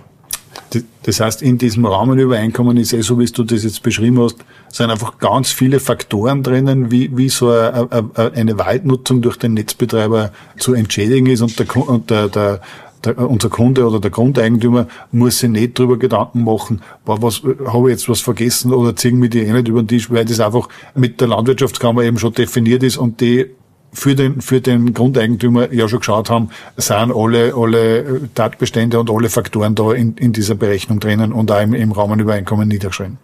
Das 1.02 1.20
heißt, 1.20 1.42
in 1.42 1.58
diesem 1.58 1.84
Rahmenübereinkommen 1.84 2.76
ist 2.76 2.92
eh 2.92 3.00
so, 3.00 3.18
wie 3.18 3.24
du 3.24 3.44
das 3.44 3.64
jetzt 3.64 3.82
beschrieben 3.82 4.20
hast, 4.20 4.36
sind 4.68 4.90
einfach 4.90 5.18
ganz 5.18 5.50
viele 5.50 5.80
Faktoren 5.80 6.42
drinnen, 6.42 6.90
wie, 6.90 7.16
wie 7.16 7.28
so 7.28 7.50
eine, 7.50 8.10
eine 8.14 8.58
Waldnutzung 8.58 9.22
durch 9.22 9.36
den 9.36 9.54
Netzbetreiber 9.54 10.32
zu 10.58 10.74
entschädigen 10.74 11.26
ist 11.26 11.40
und 11.40 11.58
der, 11.58 11.76
und 11.76 12.10
der, 12.10 12.28
der 12.28 12.60
der, 13.04 13.18
unser 13.18 13.48
Kunde 13.48 13.86
oder 13.86 14.00
der 14.00 14.10
Grundeigentümer 14.10 14.86
muss 15.12 15.38
sich 15.38 15.50
nicht 15.50 15.78
drüber 15.78 15.98
Gedanken 15.98 16.44
machen, 16.44 16.82
was, 17.04 17.42
habe 17.66 17.88
ich 17.88 17.96
jetzt 17.96 18.08
was 18.08 18.20
vergessen 18.20 18.72
oder 18.72 18.94
ziehen 18.96 19.18
mir 19.18 19.28
die 19.28 19.40
eh 19.40 19.52
nicht 19.52 19.68
über 19.68 19.82
den 19.82 19.88
Tisch, 19.88 20.10
weil 20.10 20.24
das 20.24 20.40
einfach 20.40 20.68
mit 20.94 21.20
der 21.20 21.28
Landwirtschaftskammer 21.28 22.02
eben 22.02 22.18
schon 22.18 22.32
definiert 22.32 22.82
ist 22.82 22.96
und 22.96 23.20
die 23.20 23.46
für 23.92 24.14
den, 24.14 24.40
für 24.40 24.60
den 24.60 24.94
Grundeigentümer 24.94 25.72
ja 25.72 25.88
schon 25.88 25.98
geschaut 25.98 26.30
haben, 26.30 26.50
sind 26.76 27.12
alle, 27.12 27.54
alle 27.56 28.28
Tatbestände 28.34 29.00
und 29.00 29.10
alle 29.10 29.28
Faktoren 29.28 29.74
da 29.74 29.92
in, 29.92 30.14
in 30.16 30.32
dieser 30.32 30.54
Berechnung 30.54 31.00
drinnen 31.00 31.32
und 31.32 31.50
auch 31.50 31.60
im, 31.60 31.74
im 31.74 31.92
Rahmenübereinkommen 31.92 32.68
niedergeschrieben. 32.68 33.18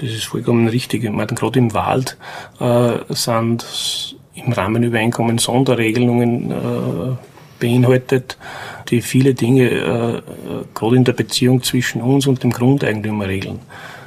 Das 0.00 0.10
ist 0.10 0.24
vollkommen 0.24 0.66
richtig. 0.66 1.04
Ich 1.04 1.10
meine, 1.10 1.28
gerade 1.28 1.58
im 1.58 1.72
Wald 1.72 2.16
äh, 2.58 2.94
sind 3.10 4.16
im 4.34 4.52
Rahmenübereinkommen 4.52 5.38
Sonderregelungen 5.38 6.50
äh, 6.50 7.33
beinhaltet, 7.64 8.36
die 8.90 9.00
viele 9.00 9.34
Dinge 9.34 9.70
äh, 9.70 10.22
gerade 10.74 10.96
in 10.96 11.04
der 11.04 11.14
Beziehung 11.14 11.62
zwischen 11.62 12.02
uns 12.02 12.26
und 12.26 12.42
dem 12.42 12.50
Grundeigentümer 12.50 13.26
regeln. 13.26 13.60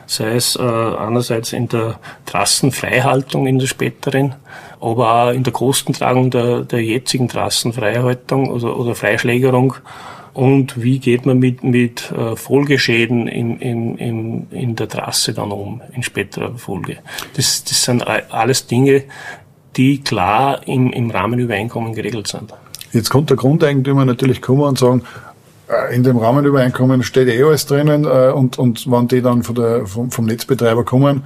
Sei 0.06 0.36
es 0.36 0.56
äh, 0.56 0.62
einerseits 0.62 1.54
in 1.54 1.68
der 1.68 2.00
Trassenfreihaltung 2.26 3.48
in 3.48 3.60
der 3.60 3.68
späteren, 3.68 4.36
aber 4.80 5.14
auch 5.14 5.32
in 5.32 5.44
der 5.44 5.54
Kostentragung 5.54 6.30
der, 6.30 6.62
der 6.62 6.84
jetzigen 6.84 7.28
Trassenfreihaltung 7.28 8.50
oder, 8.50 8.80
oder 8.80 8.96
Freischlägerung 8.96 9.74
und 10.34 10.82
wie 10.82 11.00
geht 11.00 11.26
man 11.26 11.40
mit, 11.40 11.64
mit 11.64 12.12
äh, 12.12 12.36
Folgeschäden 12.36 13.28
in, 13.28 13.60
in, 13.60 13.98
in, 13.98 14.48
in 14.52 14.76
der 14.76 14.88
Trasse 14.88 15.34
dann 15.34 15.52
um, 15.52 15.82
in 15.96 16.04
späterer 16.04 16.54
Folge. 16.56 16.98
Das, 17.36 17.64
das 17.64 17.84
sind 17.84 18.06
alles 18.06 18.68
Dinge, 18.68 19.06
die 19.76 20.02
klar 20.02 20.62
im, 20.68 20.94
im 20.94 21.10
Rahmenübereinkommen 21.10 21.96
geregelt 21.96 22.28
sind. 22.28 22.54
Jetzt 22.94 23.10
kommt 23.10 23.30
der 23.30 23.38
Grundeigentümer 23.38 24.06
natürlich 24.06 24.42
kommen 24.42 24.62
und 24.62 24.80
sagen, 24.80 25.04
äh, 25.70 25.96
in 25.96 26.04
dem 26.04 26.18
Rahmenübereinkommen 26.18 27.04
steht 27.04 27.28
eh 27.28 27.44
alles 27.44 27.66
drinnen 27.66 28.06
äh, 28.06 28.32
und, 28.32 28.58
und 28.58 28.90
wenn 28.90 29.08
die 29.08 29.22
dann 29.22 29.44
von 29.44 29.56
der, 29.56 29.86
vom, 29.86 30.12
vom 30.12 30.26
Netzbetreiber 30.26 30.86
kommen, 30.86 31.24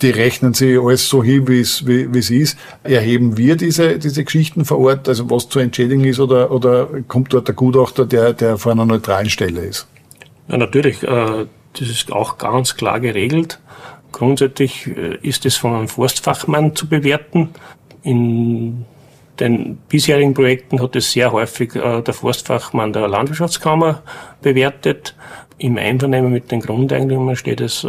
die 0.00 0.10
rechnen 0.10 0.54
sie 0.54 0.78
alles 0.78 1.08
so 1.08 1.22
hin, 1.22 1.46
wie 1.46 1.60
es, 1.60 1.86
wie, 1.86 2.12
wie 2.12 2.18
es 2.18 2.30
ist. 2.30 2.58
Erheben 2.82 3.36
wir 3.36 3.56
diese, 3.56 3.98
diese 3.98 4.24
Geschichten 4.24 4.64
vor 4.64 4.78
Ort, 4.78 5.08
also 5.08 5.30
was 5.30 5.48
zu 5.48 5.60
entschädigen 5.60 6.04
ist, 6.04 6.18
oder, 6.18 6.50
oder 6.50 6.88
kommt 7.06 7.32
dort 7.32 7.46
der 7.46 7.54
Gutachter, 7.54 8.04
der, 8.06 8.32
der 8.32 8.58
vor 8.58 8.72
einer 8.72 8.86
neutralen 8.86 9.30
Stelle 9.30 9.60
ist? 9.60 9.86
Ja, 10.48 10.56
natürlich. 10.56 11.02
Äh, 11.02 11.46
das 11.74 11.88
ist 11.88 12.12
auch 12.12 12.38
ganz 12.38 12.74
klar 12.76 13.00
geregelt. 13.00 13.60
Grundsätzlich 14.10 14.86
ist 14.86 15.46
es 15.46 15.56
von 15.56 15.74
einem 15.74 15.88
Forstfachmann 15.88 16.76
zu 16.76 16.86
bewerten. 16.86 17.48
In 18.02 18.84
den 19.40 19.78
bisherigen 19.88 20.34
Projekten 20.34 20.80
hat 20.80 20.96
es 20.96 21.12
sehr 21.12 21.32
häufig 21.32 21.74
äh, 21.74 22.02
der 22.02 22.14
Forstfachmann 22.14 22.92
der 22.92 23.08
Landwirtschaftskammer 23.08 24.02
bewertet. 24.42 25.14
Im 25.58 25.78
Einvernehmen 25.78 26.32
mit 26.32 26.50
den 26.50 26.60
Grundeigentümern 26.60 27.36
steht 27.36 27.60
es 27.60 27.84
äh, 27.84 27.88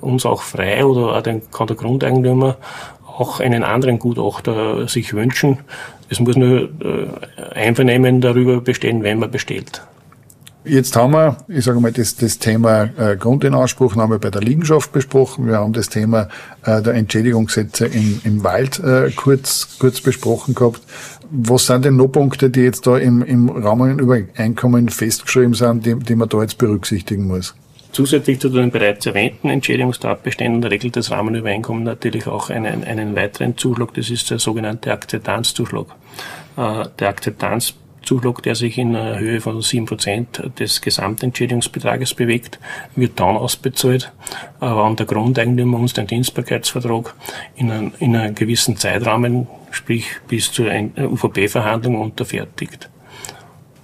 uns 0.00 0.24
auch 0.24 0.42
frei 0.42 0.84
oder 0.84 1.16
auch 1.16 1.22
den, 1.22 1.42
kann 1.50 1.66
der 1.66 1.76
Grundeigentümer 1.76 2.56
auch 3.06 3.40
einen 3.40 3.64
anderen 3.64 3.98
Gutachter 3.98 4.86
sich 4.88 5.14
wünschen. 5.14 5.58
Es 6.08 6.20
muss 6.20 6.36
nur 6.36 6.62
äh, 6.62 7.54
Einvernehmen 7.54 8.20
darüber 8.20 8.60
bestehen, 8.60 9.02
wenn 9.02 9.18
man 9.18 9.30
bestellt. 9.30 9.82
Jetzt 10.68 10.96
haben 10.96 11.12
wir, 11.12 11.36
ich 11.46 11.64
sage 11.64 11.78
mal, 11.78 11.92
das, 11.92 12.16
das 12.16 12.40
Thema 12.40 12.90
äh, 12.98 13.16
Grundinanspruchnahme 13.16 14.18
bei 14.18 14.30
der 14.30 14.42
Liegenschaft 14.42 14.90
besprochen. 14.90 15.46
Wir 15.46 15.58
haben 15.58 15.72
das 15.72 15.88
Thema 15.88 16.28
äh, 16.64 16.82
der 16.82 16.94
Entschädigungssätze 16.94 17.86
im, 17.86 18.20
im 18.24 18.42
Wald 18.42 18.80
äh, 18.80 19.12
kurz, 19.14 19.76
kurz 19.78 20.00
besprochen 20.00 20.56
gehabt. 20.56 20.80
Was 21.30 21.66
sind 21.66 21.84
denn 21.84 21.94
noch 21.94 22.08
Punkte, 22.08 22.50
die 22.50 22.62
jetzt 22.62 22.84
da 22.84 22.98
im, 22.98 23.22
im 23.22 23.48
Rahmenübereinkommen 23.48 24.88
festgeschrieben 24.88 25.54
sind, 25.54 25.86
die, 25.86 25.94
die 25.94 26.16
man 26.16 26.28
da 26.28 26.42
jetzt 26.42 26.58
berücksichtigen 26.58 27.28
muss? 27.28 27.54
Zusätzlich 27.92 28.40
zu 28.40 28.48
den 28.48 28.72
bereits 28.72 29.06
erwähnten 29.06 29.48
Entschädigungstatbeständen 29.48 30.64
regelt 30.64 30.96
das 30.96 31.12
Rahmenübereinkommen 31.12 31.84
natürlich 31.84 32.26
auch 32.26 32.50
einen, 32.50 32.82
einen 32.82 33.14
weiteren 33.14 33.56
Zuschlag, 33.56 33.94
das 33.94 34.10
ist 34.10 34.30
der 34.30 34.40
sogenannte 34.40 34.92
Akzeptanzzuschlag. 34.92 35.86
Äh, 36.56 36.84
der 36.98 37.08
Akzeptanz 37.08 37.74
Zuschlag, 38.06 38.42
der 38.42 38.54
sich 38.54 38.78
in 38.78 38.96
Höhe 38.96 39.40
von 39.40 39.60
7% 39.60 40.54
des 40.54 40.80
Gesamtentschädigungsbetrages 40.80 42.14
bewegt, 42.14 42.58
wird 42.94 43.20
dann 43.20 43.36
ausbezahlt, 43.36 44.12
wann 44.60 44.96
der 44.96 45.06
Grundeigentümer 45.06 45.78
uns 45.78 45.92
den 45.92 46.06
Dienstbarkeitsvertrag 46.06 47.14
in, 47.56 47.70
einem, 47.70 47.92
in 47.98 48.16
einem 48.16 48.34
gewissen 48.34 48.76
Zeitrahmen, 48.76 49.46
sprich 49.70 50.06
bis 50.28 50.52
zur 50.52 50.70
UVP-Verhandlung 50.96 52.00
unterfertigt. 52.00 52.88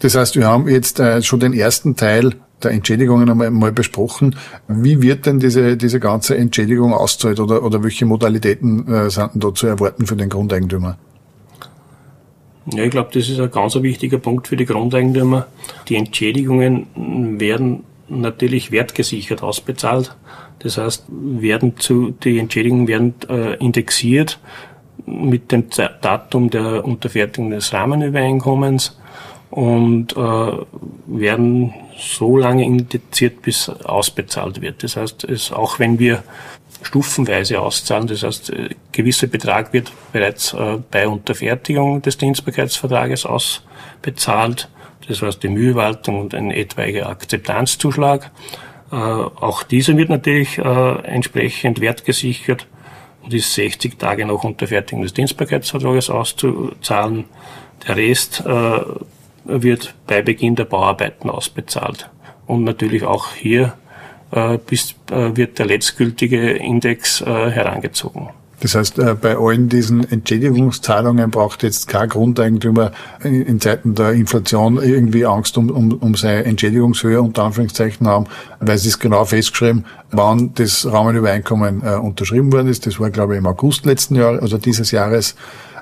Das 0.02 0.17
heißt, 0.17 0.37
wir 0.37 0.47
haben 0.47 0.69
jetzt 0.69 0.99
äh, 0.99 1.23
schon 1.23 1.38
den 1.38 1.52
ersten 1.52 1.95
Teil 1.95 2.35
der 2.62 2.73
Entschädigungen 2.73 3.31
einmal, 3.31 3.50
mal 3.50 3.73
besprochen. 3.73 4.37
Wie 4.67 5.00
wird 5.00 5.26
denn 5.26 5.38
diese, 5.38 5.76
diese 5.76 6.00
ganze 6.00 6.37
Entschädigung 6.37 6.93
auszahlt 6.93 7.38
oder, 7.41 7.62
oder 7.62 7.83
welche 7.85 8.05
Modalitäten 8.05 8.93
äh, 8.93 9.11
sind 9.11 9.31
da 9.35 9.55
zu 9.55 9.67
erwarten 9.67 10.07
für 10.07 10.17
den 10.17 10.29
Grundeigentümer? 10.29 10.99
Ja, 12.66 12.85
ich 12.85 12.90
glaube, 12.90 13.11
das 13.12 13.28
ist 13.28 13.40
ein 13.40 13.50
ganz 13.50 13.75
wichtiger 13.75 14.19
Punkt 14.19 14.49
für 14.49 14.57
die 14.57 14.66
Grundeigentümer. 14.66 15.47
Die 15.88 15.97
Entschädigungen 15.97 17.40
werden 17.40 17.85
natürlich 18.09 18.71
wertgesichert 18.71 19.42
ausbezahlt. 19.42 20.14
Das 20.61 20.78
heißt, 20.78 21.07
werden 21.09 21.76
zu, 21.78 22.11
die 22.11 22.38
Entschädigungen 22.38 22.87
werden 22.87 23.14
äh, 23.28 23.54
indexiert 23.57 24.38
mit 25.07 25.50
dem 25.50 25.64
Datum 26.00 26.50
der 26.50 26.85
Unterfertigung 26.85 27.50
des 27.50 27.73
Rahmenübereinkommens 27.73 28.97
und 29.50 30.16
äh, 30.16 30.52
werden 31.07 31.75
so 31.99 32.37
lange 32.37 32.64
indiziert, 32.64 33.42
bis 33.42 33.69
ausbezahlt 33.69 34.61
wird. 34.61 34.83
Das 34.83 34.97
heißt, 34.97 35.25
es, 35.25 35.52
auch 35.52 35.78
wenn 35.78 35.99
wir 35.99 36.23
stufenweise 36.82 37.60
auszahlen, 37.60 38.06
das 38.06 38.22
heißt, 38.22 38.52
ein 38.52 38.70
äh, 38.70 38.74
gewisser 38.92 39.26
Betrag 39.26 39.72
wird 39.72 39.92
bereits 40.12 40.52
äh, 40.52 40.78
bei 40.90 41.08
Unterfertigung 41.08 42.02
des 42.02 42.18
Dienstbarkeitsvertrages 42.18 43.26
ausbezahlt, 43.26 44.68
das 45.08 45.22
heißt 45.22 45.42
die 45.42 45.48
Mühewaltung 45.48 46.20
und 46.20 46.34
ein 46.34 46.50
etwaiger 46.50 47.08
Akzeptanzzuschlag. 47.08 48.30
Äh, 48.90 48.96
auch 48.96 49.62
dieser 49.62 49.96
wird 49.96 50.10
natürlich 50.10 50.58
entsprechend 50.58 51.80
wertgesichert 51.80 52.66
und 53.22 53.32
ist 53.32 53.54
60 53.54 53.98
Tage 53.98 54.26
nach 54.26 54.44
Unterfertigung 54.44 55.02
des 55.02 55.14
Dienstbarkeitsvertrages 55.14 56.10
auszuzahlen. 56.10 57.24
Der 57.86 57.96
Rest 57.96 58.44
wird 59.44 59.94
bei 60.06 60.22
Beginn 60.22 60.54
der 60.54 60.64
Bauarbeiten 60.64 61.30
ausbezahlt. 61.30 62.08
Und 62.46 62.64
natürlich 62.64 63.02
auch 63.04 63.34
hier 63.34 63.74
bis, 64.66 64.94
äh, 65.10 65.36
wird 65.36 65.58
der 65.58 65.66
letztgültige 65.66 66.52
Index 66.52 67.20
äh, 67.20 67.24
herangezogen. 67.24 68.30
Das 68.62 68.76
heißt, 68.76 69.00
äh, 69.00 69.16
bei 69.20 69.36
allen 69.36 69.68
diesen 69.68 70.08
Entschädigungszahlungen 70.08 71.32
braucht 71.32 71.64
jetzt 71.64 71.88
kein 71.88 72.08
Grundeigentümer 72.08 72.92
in 73.24 73.60
Zeiten 73.60 73.96
der 73.96 74.12
Inflation 74.12 74.80
irgendwie 74.80 75.26
Angst 75.26 75.58
um, 75.58 75.68
um, 75.68 75.92
um 75.94 76.14
seine 76.14 76.44
Entschädigungshöhe 76.44 77.20
unter 77.20 77.42
Anführungszeichen 77.42 78.06
haben, 78.06 78.26
weil 78.60 78.76
es 78.76 78.86
ist 78.86 79.00
genau 79.00 79.24
festgeschrieben, 79.24 79.84
wann 80.12 80.54
das 80.54 80.86
Rahmenübereinkommen 80.86 81.82
äh, 81.82 81.96
unterschrieben 81.96 82.52
worden 82.52 82.68
ist. 82.68 82.86
Das 82.86 83.00
war, 83.00 83.10
glaube 83.10 83.34
ich, 83.34 83.38
im 83.38 83.46
August 83.46 83.84
letzten 83.84 84.14
Jahres, 84.14 84.40
also 84.40 84.58
dieses 84.58 84.92
Jahres. 84.92 85.34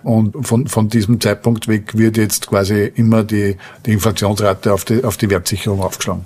Und 0.02 0.47
von, 0.47 0.66
von 0.66 0.88
diesem 0.88 1.21
Zeitpunkt 1.21 1.69
weg 1.69 1.99
wird 1.99 2.16
jetzt 2.16 2.47
quasi 2.47 2.90
immer 2.95 3.23
die, 3.25 3.59
die 3.85 3.92
Inflationsrate 3.92 4.73
auf 4.73 4.87
die, 4.87 5.04
auf 5.04 5.19
die 5.19 5.28
Wertsicherung 5.28 5.83
aufgeschlagen. 5.83 6.25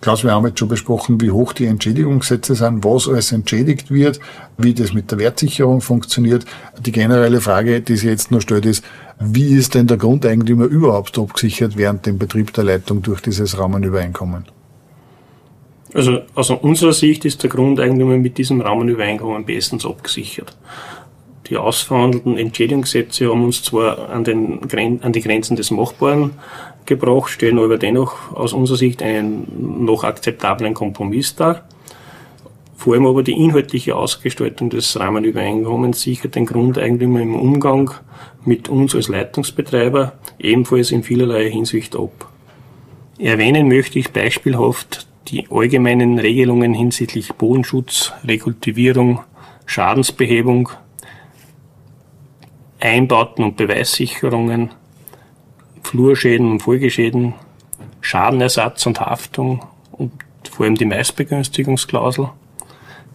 Klaus, 0.00 0.22
wir 0.22 0.32
haben 0.32 0.46
jetzt 0.46 0.58
schon 0.58 0.68
besprochen, 0.68 1.20
wie 1.20 1.30
hoch 1.30 1.52
die 1.52 1.64
Entschädigungssätze 1.66 2.54
sind, 2.54 2.84
was 2.84 3.08
alles 3.08 3.32
entschädigt 3.32 3.90
wird, 3.90 4.20
wie 4.58 4.74
das 4.74 4.92
mit 4.92 5.10
der 5.10 5.18
Wertsicherung 5.18 5.80
funktioniert. 5.80 6.44
Die 6.78 6.92
generelle 6.92 7.40
Frage, 7.40 7.80
die 7.80 7.96
sich 7.96 8.08
jetzt 8.10 8.30
noch 8.30 8.42
stellt, 8.42 8.66
ist, 8.66 8.84
wie 9.18 9.54
ist 9.54 9.74
denn 9.74 9.86
der 9.86 9.96
Grundeigentümer 9.96 10.66
überhaupt 10.66 11.18
abgesichert 11.18 11.76
während 11.76 12.04
dem 12.04 12.18
Betrieb 12.18 12.52
der 12.52 12.64
Leitung 12.64 13.00
durch 13.02 13.22
dieses 13.22 13.58
Rahmenübereinkommen? 13.58 14.44
Also 15.94 16.20
aus 16.34 16.50
unserer 16.50 16.92
Sicht 16.92 17.24
ist 17.24 17.42
der 17.42 17.48
Grundeigentümer 17.48 18.18
mit 18.18 18.36
diesem 18.36 18.60
Rahmenübereinkommen 18.60 19.46
bestens 19.46 19.86
abgesichert. 19.86 20.54
Die 21.48 21.56
ausverhandelten 21.56 22.36
Entschädigungssätze 22.36 23.30
haben 23.30 23.44
uns 23.44 23.62
zwar 23.62 24.10
an, 24.10 24.24
den, 24.24 24.60
an 25.02 25.12
die 25.12 25.20
Grenzen 25.22 25.56
des 25.56 25.70
Machbaren 25.70 26.32
gebracht, 26.86 27.30
stellen 27.30 27.58
aber 27.58 27.78
dennoch 27.78 28.34
aus 28.34 28.52
unserer 28.52 28.76
Sicht 28.76 29.02
einen 29.02 29.84
noch 29.84 30.04
akzeptablen 30.04 30.74
Kompromiss 30.74 31.34
dar. 31.36 31.66
Vor 32.76 32.94
allem 32.94 33.06
aber 33.06 33.22
die 33.22 33.32
inhaltliche 33.32 33.96
Ausgestaltung 33.96 34.70
des 34.70 34.98
Rahmenübereinkommens 34.98 36.02
sichert 36.02 36.34
den 36.34 36.46
Grundeigentümer 36.46 37.20
im 37.20 37.34
Umgang 37.34 37.90
mit 38.44 38.68
uns 38.68 38.94
als 38.94 39.08
Leitungsbetreiber 39.08 40.12
ebenfalls 40.38 40.92
in 40.92 41.02
vielerlei 41.02 41.50
Hinsicht 41.50 41.96
ab. 41.96 42.30
Erwähnen 43.18 43.68
möchte 43.68 43.98
ich 43.98 44.12
beispielhaft 44.12 45.06
die 45.28 45.46
allgemeinen 45.50 46.18
Regelungen 46.18 46.74
hinsichtlich 46.74 47.32
Bodenschutz, 47.32 48.12
Rekultivierung, 48.24 49.20
Schadensbehebung, 49.64 50.68
Einbauten 52.78 53.42
und 53.42 53.56
Beweissicherungen, 53.56 54.70
Flurschäden 55.86 56.50
und 56.50 56.62
Folgeschäden, 56.62 57.34
Schadenersatz 58.00 58.86
und 58.86 59.00
Haftung 59.00 59.64
und 59.92 60.12
vor 60.50 60.66
allem 60.66 60.74
die 60.74 60.84
Meistbegünstigungsklausel. 60.84 62.28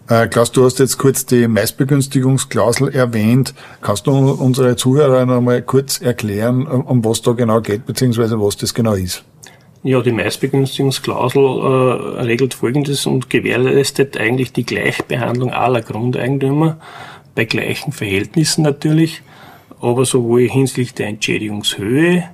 Äh, 0.10 0.28
Klaus, 0.28 0.52
du 0.52 0.66
hast 0.66 0.80
jetzt 0.80 0.98
kurz 0.98 1.26
die 1.26 1.48
Meistbegünstigungsklausel 1.48 2.90
erwähnt. 2.94 3.54
Kannst 3.82 4.08
du 4.08 4.12
unsere 4.12 4.76
Zuhörer 4.76 5.26
noch 5.26 5.42
mal 5.42 5.62
kurz 5.62 6.02
erklären, 6.02 6.66
um 6.66 7.06
was 7.06 7.22
da 7.22 7.32
genau 7.32 7.62
geht, 7.62 7.86
beziehungsweise 7.86 8.40
was 8.40 8.58
das 8.58 8.74
genau 8.74 8.94
ist? 8.94 9.24
Ja, 9.84 10.02
die 10.02 10.12
Meistbegünstigungsklausel 10.12 11.42
äh, 11.42 12.22
regelt 12.22 12.54
Folgendes 12.54 13.06
und 13.06 13.30
gewährleistet 13.30 14.18
eigentlich 14.18 14.54
die 14.54 14.66
Gleichbehandlung 14.66 15.52
aller 15.52 15.82
Grundeigentümer 15.82 16.78
bei 17.34 17.46
gleichen 17.46 17.92
Verhältnissen 17.92 18.62
natürlich, 18.64 19.24
aber 19.80 20.06
sowohl 20.06 20.48
hinsichtlich 20.48 20.94
der 20.94 21.08
Entschädigungshöhe 21.08 22.26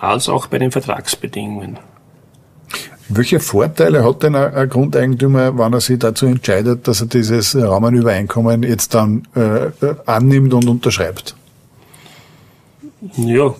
als 0.00 0.28
auch 0.28 0.46
bei 0.46 0.58
den 0.58 0.70
Vertragsbedingungen. 0.70 1.78
Welche 3.08 3.38
Vorteile 3.38 4.04
hat 4.04 4.22
denn 4.24 4.34
ein 4.34 4.68
Grundeigentümer, 4.68 5.56
wenn 5.56 5.72
er 5.72 5.80
sich 5.80 5.98
dazu 5.98 6.26
entscheidet, 6.26 6.88
dass 6.88 7.00
er 7.00 7.06
dieses 7.06 7.54
Rahmenübereinkommen 7.54 8.64
jetzt 8.64 8.94
dann 8.94 9.28
äh, 9.36 9.70
annimmt 10.06 10.52
und 10.54 10.68
unterschreibt? 10.68 11.36
Ja, 13.16 13.54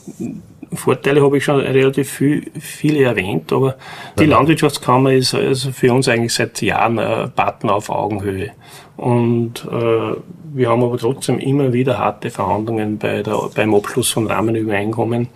Vorteile 0.73 1.23
habe 1.23 1.39
ich 1.39 1.45
schon 1.45 1.61
relativ 1.61 2.11
viel, 2.11 2.51
viele 2.59 3.05
erwähnt, 3.05 3.53
aber 3.53 3.77
die 4.19 4.25
ja. 4.25 4.31
Landwirtschaftskammer 4.31 5.13
ist 5.13 5.35
also 5.35 5.71
für 5.71 5.93
uns 5.93 6.09
eigentlich 6.09 6.35
seit 6.35 6.61
Jahren 6.61 6.99
ein 6.99 7.31
Partner 7.31 7.75
auf 7.77 7.89
Augenhöhe. 7.89 8.51
Und 8.97 9.65
äh, 9.71 10.17
wir 10.55 10.69
haben 10.69 10.83
aber 10.83 10.99
trotzdem 10.99 11.39
immer 11.39 11.73
wieder 11.73 11.99
harte 11.99 12.31
Verhandlungen 12.31 12.99
bei 12.99 13.23
der, 13.23 13.39
beim 13.55 13.75
Abschluss 13.75 14.11
von 14.11 14.27
Rahmenübereinkommen 14.27 15.29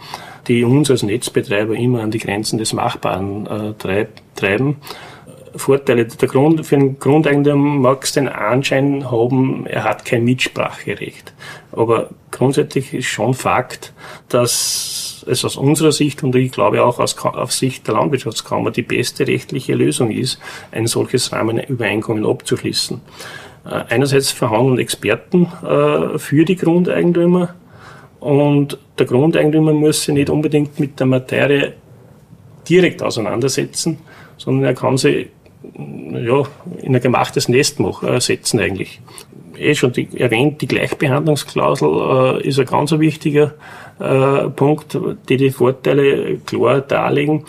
die 0.48 0.64
uns 0.64 0.90
als 0.90 1.02
Netzbetreiber 1.02 1.74
immer 1.74 2.02
an 2.02 2.10
die 2.10 2.18
Grenzen 2.18 2.58
des 2.58 2.72
Machbaren 2.72 3.46
äh, 3.46 3.72
treib, 3.78 4.10
treiben. 4.36 4.76
Vorteile. 5.56 6.04
Der 6.06 6.28
Grund, 6.28 6.64
für 6.64 6.76
den 6.76 6.98
Grundeigentümer 6.98 7.56
mag 7.56 8.04
es 8.04 8.12
den 8.12 8.28
Anschein 8.28 9.10
haben, 9.10 9.66
er 9.66 9.84
hat 9.84 10.04
kein 10.04 10.24
Mitspracherecht. 10.24 11.32
Aber 11.72 12.10
grundsätzlich 12.30 12.94
ist 12.94 13.06
schon 13.06 13.34
Fakt, 13.34 13.92
dass 14.28 15.24
es 15.26 15.44
aus 15.44 15.56
unserer 15.56 15.92
Sicht 15.92 16.22
und 16.22 16.34
ich 16.34 16.52
glaube 16.52 16.82
auch 16.84 16.98
aus, 16.98 17.16
aus 17.18 17.58
Sicht 17.58 17.86
der 17.86 17.94
Landwirtschaftskammer 17.94 18.70
die 18.70 18.82
beste 18.82 19.26
rechtliche 19.26 19.74
Lösung 19.74 20.10
ist, 20.10 20.38
ein 20.72 20.86
solches 20.86 21.32
Rahmenübereinkommen 21.32 22.24
abzuschließen. 22.24 23.00
Äh, 23.64 23.84
einerseits 23.88 24.30
verhandeln 24.30 24.78
Experten 24.78 25.46
äh, 25.62 26.18
für 26.18 26.44
die 26.44 26.56
Grundeigentümer, 26.56 27.54
und 28.20 28.78
der 28.98 29.06
Grundeigentümer 29.06 29.72
muss 29.72 30.04
sich 30.04 30.14
nicht 30.14 30.30
unbedingt 30.30 30.78
mit 30.78 31.00
der 31.00 31.06
Materie 31.06 31.74
direkt 32.68 33.02
auseinandersetzen, 33.02 33.98
sondern 34.36 34.64
er 34.64 34.74
kann 34.74 34.96
sie 34.98 35.30
ja, 36.12 36.42
in 36.82 36.94
ein 36.94 37.00
gemachtes 37.00 37.48
Nest 37.48 37.80
äh, 37.80 38.20
setzen 38.20 38.60
eigentlich. 38.60 39.00
Eh 39.56 39.74
schon 39.74 39.92
die, 39.92 40.08
erwähnt, 40.18 40.60
die 40.62 40.66
Gleichbehandlungsklausel 40.66 42.40
äh, 42.42 42.48
ist 42.48 42.58
ein 42.58 42.66
ganz 42.66 42.92
wichtiger 42.92 43.54
äh, 43.98 44.48
Punkt, 44.48 44.98
die 45.28 45.36
die 45.36 45.50
Vorteile 45.50 46.38
klar 46.38 46.80
darlegen. 46.80 47.44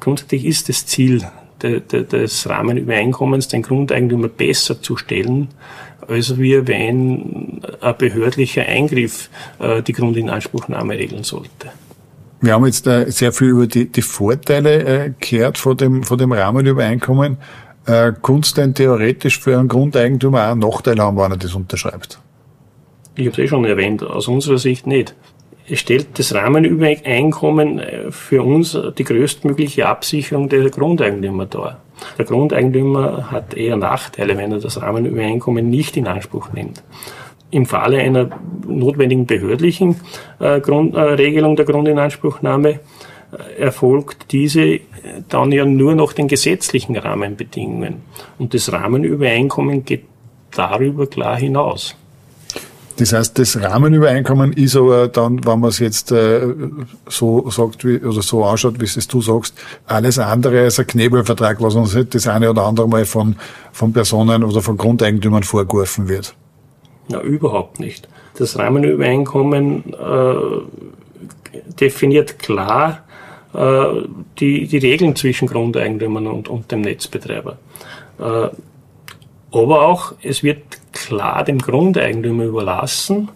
Grundsätzlich 0.00 0.44
ist 0.44 0.68
das 0.68 0.86
Ziel 0.86 1.22
de, 1.62 1.80
de, 1.80 2.04
des 2.04 2.48
Rahmenübereinkommens, 2.48 3.48
den 3.48 3.62
Grundeigentümer 3.62 4.28
besser 4.28 4.82
zu 4.82 4.96
stellen, 4.96 5.48
als 6.08 6.38
wir, 6.38 6.66
wenn 6.66 7.60
ein 7.80 7.94
behördlicher 7.98 8.66
Eingriff 8.66 9.30
äh, 9.58 9.82
die 9.82 9.92
Grundinanspruchnahme 9.92 10.94
regeln 10.94 11.24
sollte. 11.24 11.70
Wir 12.40 12.52
haben 12.52 12.66
jetzt 12.66 12.86
äh, 12.86 13.10
sehr 13.10 13.32
viel 13.32 13.48
über 13.48 13.66
die, 13.66 13.86
die 13.86 14.02
Vorteile 14.02 15.06
äh, 15.06 15.10
gehört 15.18 15.56
von 15.56 15.76
dem, 15.76 16.02
von 16.02 16.18
dem 16.18 16.32
Rahmenübereinkommen. 16.32 17.38
Äh, 17.86 18.12
Kunst 18.20 18.58
denn 18.58 18.74
theoretisch 18.74 19.38
für 19.38 19.58
einen 19.58 19.68
Grundeigentümer 19.68 20.46
auch 20.46 20.50
einen 20.52 20.60
Nachteil 20.60 20.98
haben, 20.98 21.16
wenn 21.16 21.30
er 21.30 21.36
das 21.38 21.54
unterschreibt? 21.54 22.18
Ich 23.14 23.26
habe 23.26 23.32
es 23.32 23.38
eh 23.38 23.48
schon 23.48 23.64
erwähnt, 23.64 24.02
aus 24.02 24.28
unserer 24.28 24.58
Sicht 24.58 24.86
nicht. 24.86 25.14
Es 25.66 25.80
stellt 25.80 26.18
das 26.18 26.34
Rahmenübereinkommen 26.34 27.78
äh, 27.78 28.10
für 28.10 28.42
uns 28.42 28.76
die 28.98 29.04
größtmögliche 29.04 29.86
Absicherung 29.86 30.50
der 30.50 30.68
Grundeigentümer 30.68 31.46
dar. 31.46 31.80
Der 32.18 32.24
Grundeigentümer 32.24 33.30
hat 33.30 33.54
eher 33.54 33.76
Nachteile, 33.76 34.36
wenn 34.36 34.52
er 34.52 34.58
das 34.58 34.80
Rahmenübereinkommen 34.80 35.68
nicht 35.68 35.96
in 35.96 36.06
Anspruch 36.06 36.52
nimmt. 36.52 36.82
Im 37.50 37.66
Falle 37.66 37.98
einer 37.98 38.30
notwendigen 38.66 39.26
behördlichen 39.26 39.96
äh, 40.40 40.60
Grund, 40.60 40.94
äh, 40.94 41.00
Regelung 41.00 41.56
der 41.56 41.64
Grundinanspruchnahme 41.64 42.70
äh, 42.70 43.60
erfolgt 43.60 44.32
diese 44.32 44.80
dann 45.28 45.52
ja 45.52 45.64
nur 45.64 45.94
nach 45.94 46.14
den 46.14 46.28
gesetzlichen 46.28 46.96
Rahmenbedingungen. 46.96 48.02
Und 48.38 48.54
das 48.54 48.72
Rahmenübereinkommen 48.72 49.84
geht 49.84 50.04
darüber 50.50 51.06
klar 51.06 51.36
hinaus. 51.36 51.94
Das 52.96 53.12
heißt, 53.12 53.38
das 53.38 53.60
Rahmenübereinkommen 53.60 54.52
ist 54.52 54.76
aber 54.76 55.08
dann, 55.08 55.44
wenn 55.44 55.60
man 55.60 55.70
es 55.70 55.80
jetzt 55.80 56.12
äh, 56.12 56.54
so 57.08 57.50
sagt 57.50 57.84
wie, 57.84 57.98
oder 57.98 58.22
so 58.22 58.44
anschaut, 58.44 58.80
wie 58.80 58.84
es 58.84 59.08
du 59.08 59.20
sagst, 59.20 59.54
alles 59.86 60.18
andere 60.18 60.60
als 60.60 60.78
ein 60.78 60.86
Knebelvertrag, 60.86 61.60
was 61.60 61.74
uns 61.74 61.96
das 62.10 62.28
eine 62.28 62.50
oder 62.50 62.64
andere 62.64 62.88
Mal 62.88 63.04
von, 63.04 63.34
von 63.72 63.92
Personen 63.92 64.44
oder 64.44 64.60
von 64.62 64.76
Grundeigentümern 64.76 65.42
vorgeworfen 65.42 66.08
wird. 66.08 66.34
Na, 67.08 67.20
überhaupt 67.20 67.80
nicht. 67.80 68.08
Das 68.38 68.58
Rahmenübereinkommen 68.58 69.92
äh, 69.92 71.60
definiert 71.80 72.38
klar 72.38 73.04
äh, 73.54 74.02
die, 74.38 74.66
die 74.66 74.78
Regeln 74.78 75.16
zwischen 75.16 75.48
Grundeigentümern 75.48 76.26
und, 76.28 76.48
und 76.48 76.70
dem 76.70 76.82
Netzbetreiber. 76.82 77.58
Äh, 78.18 78.48
aber 79.52 79.82
auch, 79.82 80.14
es 80.22 80.42
wird 80.42 80.62
klar 80.94 81.44
dem 81.44 81.58
Grundeigentümer 81.58 82.44
überlassen, 82.44 83.28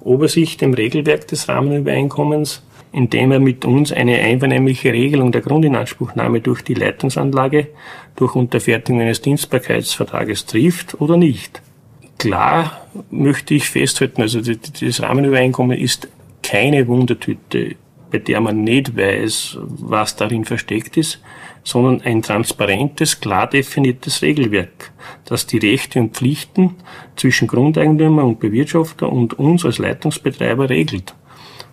ob 0.00 0.22
er 0.22 0.28
sich 0.28 0.56
dem 0.56 0.74
Regelwerk 0.74 1.28
des 1.28 1.48
Rahmenübereinkommens, 1.48 2.62
indem 2.92 3.32
er 3.32 3.40
mit 3.40 3.64
uns 3.64 3.92
eine 3.92 4.18
einvernehmliche 4.18 4.92
Regelung 4.92 5.32
der 5.32 5.40
Grundinanspruchnahme 5.40 6.40
durch 6.40 6.62
die 6.62 6.74
Leitungsanlage 6.74 7.68
durch 8.16 8.36
Unterfertigung 8.36 9.00
eines 9.00 9.20
Dienstbarkeitsvertrages 9.20 10.46
trifft 10.46 11.00
oder 11.00 11.16
nicht. 11.16 11.60
Klar 12.18 12.86
möchte 13.10 13.54
ich 13.54 13.68
festhalten, 13.68 14.22
also 14.22 14.40
das 14.40 15.02
Rahmenübereinkommen 15.02 15.76
ist 15.76 16.08
keine 16.42 16.86
Wundertüte, 16.86 17.74
bei 18.12 18.18
der 18.18 18.40
man 18.40 18.62
nicht 18.62 18.96
weiß, 18.96 19.58
was 19.60 20.14
darin 20.14 20.44
versteckt 20.44 20.96
ist, 20.96 21.20
sondern 21.64 22.02
ein 22.02 22.22
transparentes, 22.22 23.20
klar 23.20 23.48
definiertes 23.48 24.22
Regelwerk, 24.22 24.92
das 25.24 25.46
die 25.46 25.58
Rechte 25.58 25.98
und 25.98 26.14
Pflichten 26.14 26.76
zwischen 27.16 27.48
Grundeigentümer 27.48 28.24
und 28.24 28.38
Bewirtschafter 28.38 29.10
und 29.10 29.38
uns 29.38 29.64
als 29.64 29.78
Leitungsbetreiber 29.78 30.68
regelt 30.68 31.14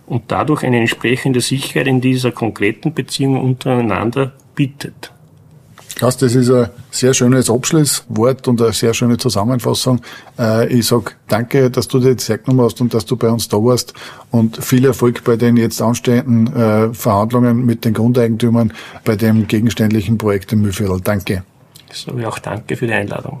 und 0.06 0.24
dadurch 0.28 0.64
eine 0.64 0.78
entsprechende 0.78 1.40
Sicherheit 1.40 1.86
in 1.86 2.00
dieser 2.00 2.32
konkreten 2.32 2.94
Beziehung 2.94 3.40
untereinander 3.40 4.32
bietet. 4.54 5.12
Klaus, 6.02 6.16
das 6.16 6.34
ist 6.34 6.50
ein 6.50 6.68
sehr 6.90 7.14
schönes 7.14 7.48
Abschlusswort 7.48 8.48
und 8.48 8.60
eine 8.60 8.72
sehr 8.72 8.92
schöne 8.92 9.18
Zusammenfassung. 9.18 10.00
Äh, 10.36 10.66
ich 10.66 10.88
sag 10.88 11.16
danke, 11.28 11.70
dass 11.70 11.86
du 11.86 12.00
dir 12.00 12.16
Zeit 12.16 12.42
genommen 12.42 12.64
hast 12.64 12.80
und 12.80 12.92
dass 12.92 13.06
du 13.06 13.16
bei 13.16 13.28
uns 13.28 13.46
da 13.46 13.58
warst 13.58 13.94
und 14.32 14.56
viel 14.64 14.84
Erfolg 14.84 15.22
bei 15.22 15.36
den 15.36 15.56
jetzt 15.56 15.80
anstehenden 15.80 16.52
äh, 16.56 16.92
Verhandlungen 16.92 17.64
mit 17.64 17.84
den 17.84 17.94
Grundeigentümern 17.94 18.72
bei 19.04 19.14
dem 19.14 19.46
gegenständlichen 19.46 20.18
Projekt 20.18 20.52
im 20.52 20.62
Mühlviertel. 20.62 21.00
Danke. 21.00 21.44
Sage 21.92 22.26
auch 22.26 22.40
danke 22.40 22.74
für 22.74 22.88
die 22.88 22.94
Einladung. 22.94 23.40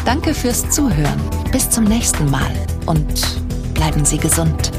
Danke 0.04 0.34
fürs 0.34 0.68
Zuhören. 0.70 1.20
Bis 1.52 1.70
zum 1.70 1.84
nächsten 1.84 2.28
Mal 2.28 2.50
und 2.86 3.38
bleiben 3.74 4.04
Sie 4.04 4.18
gesund. 4.18 4.72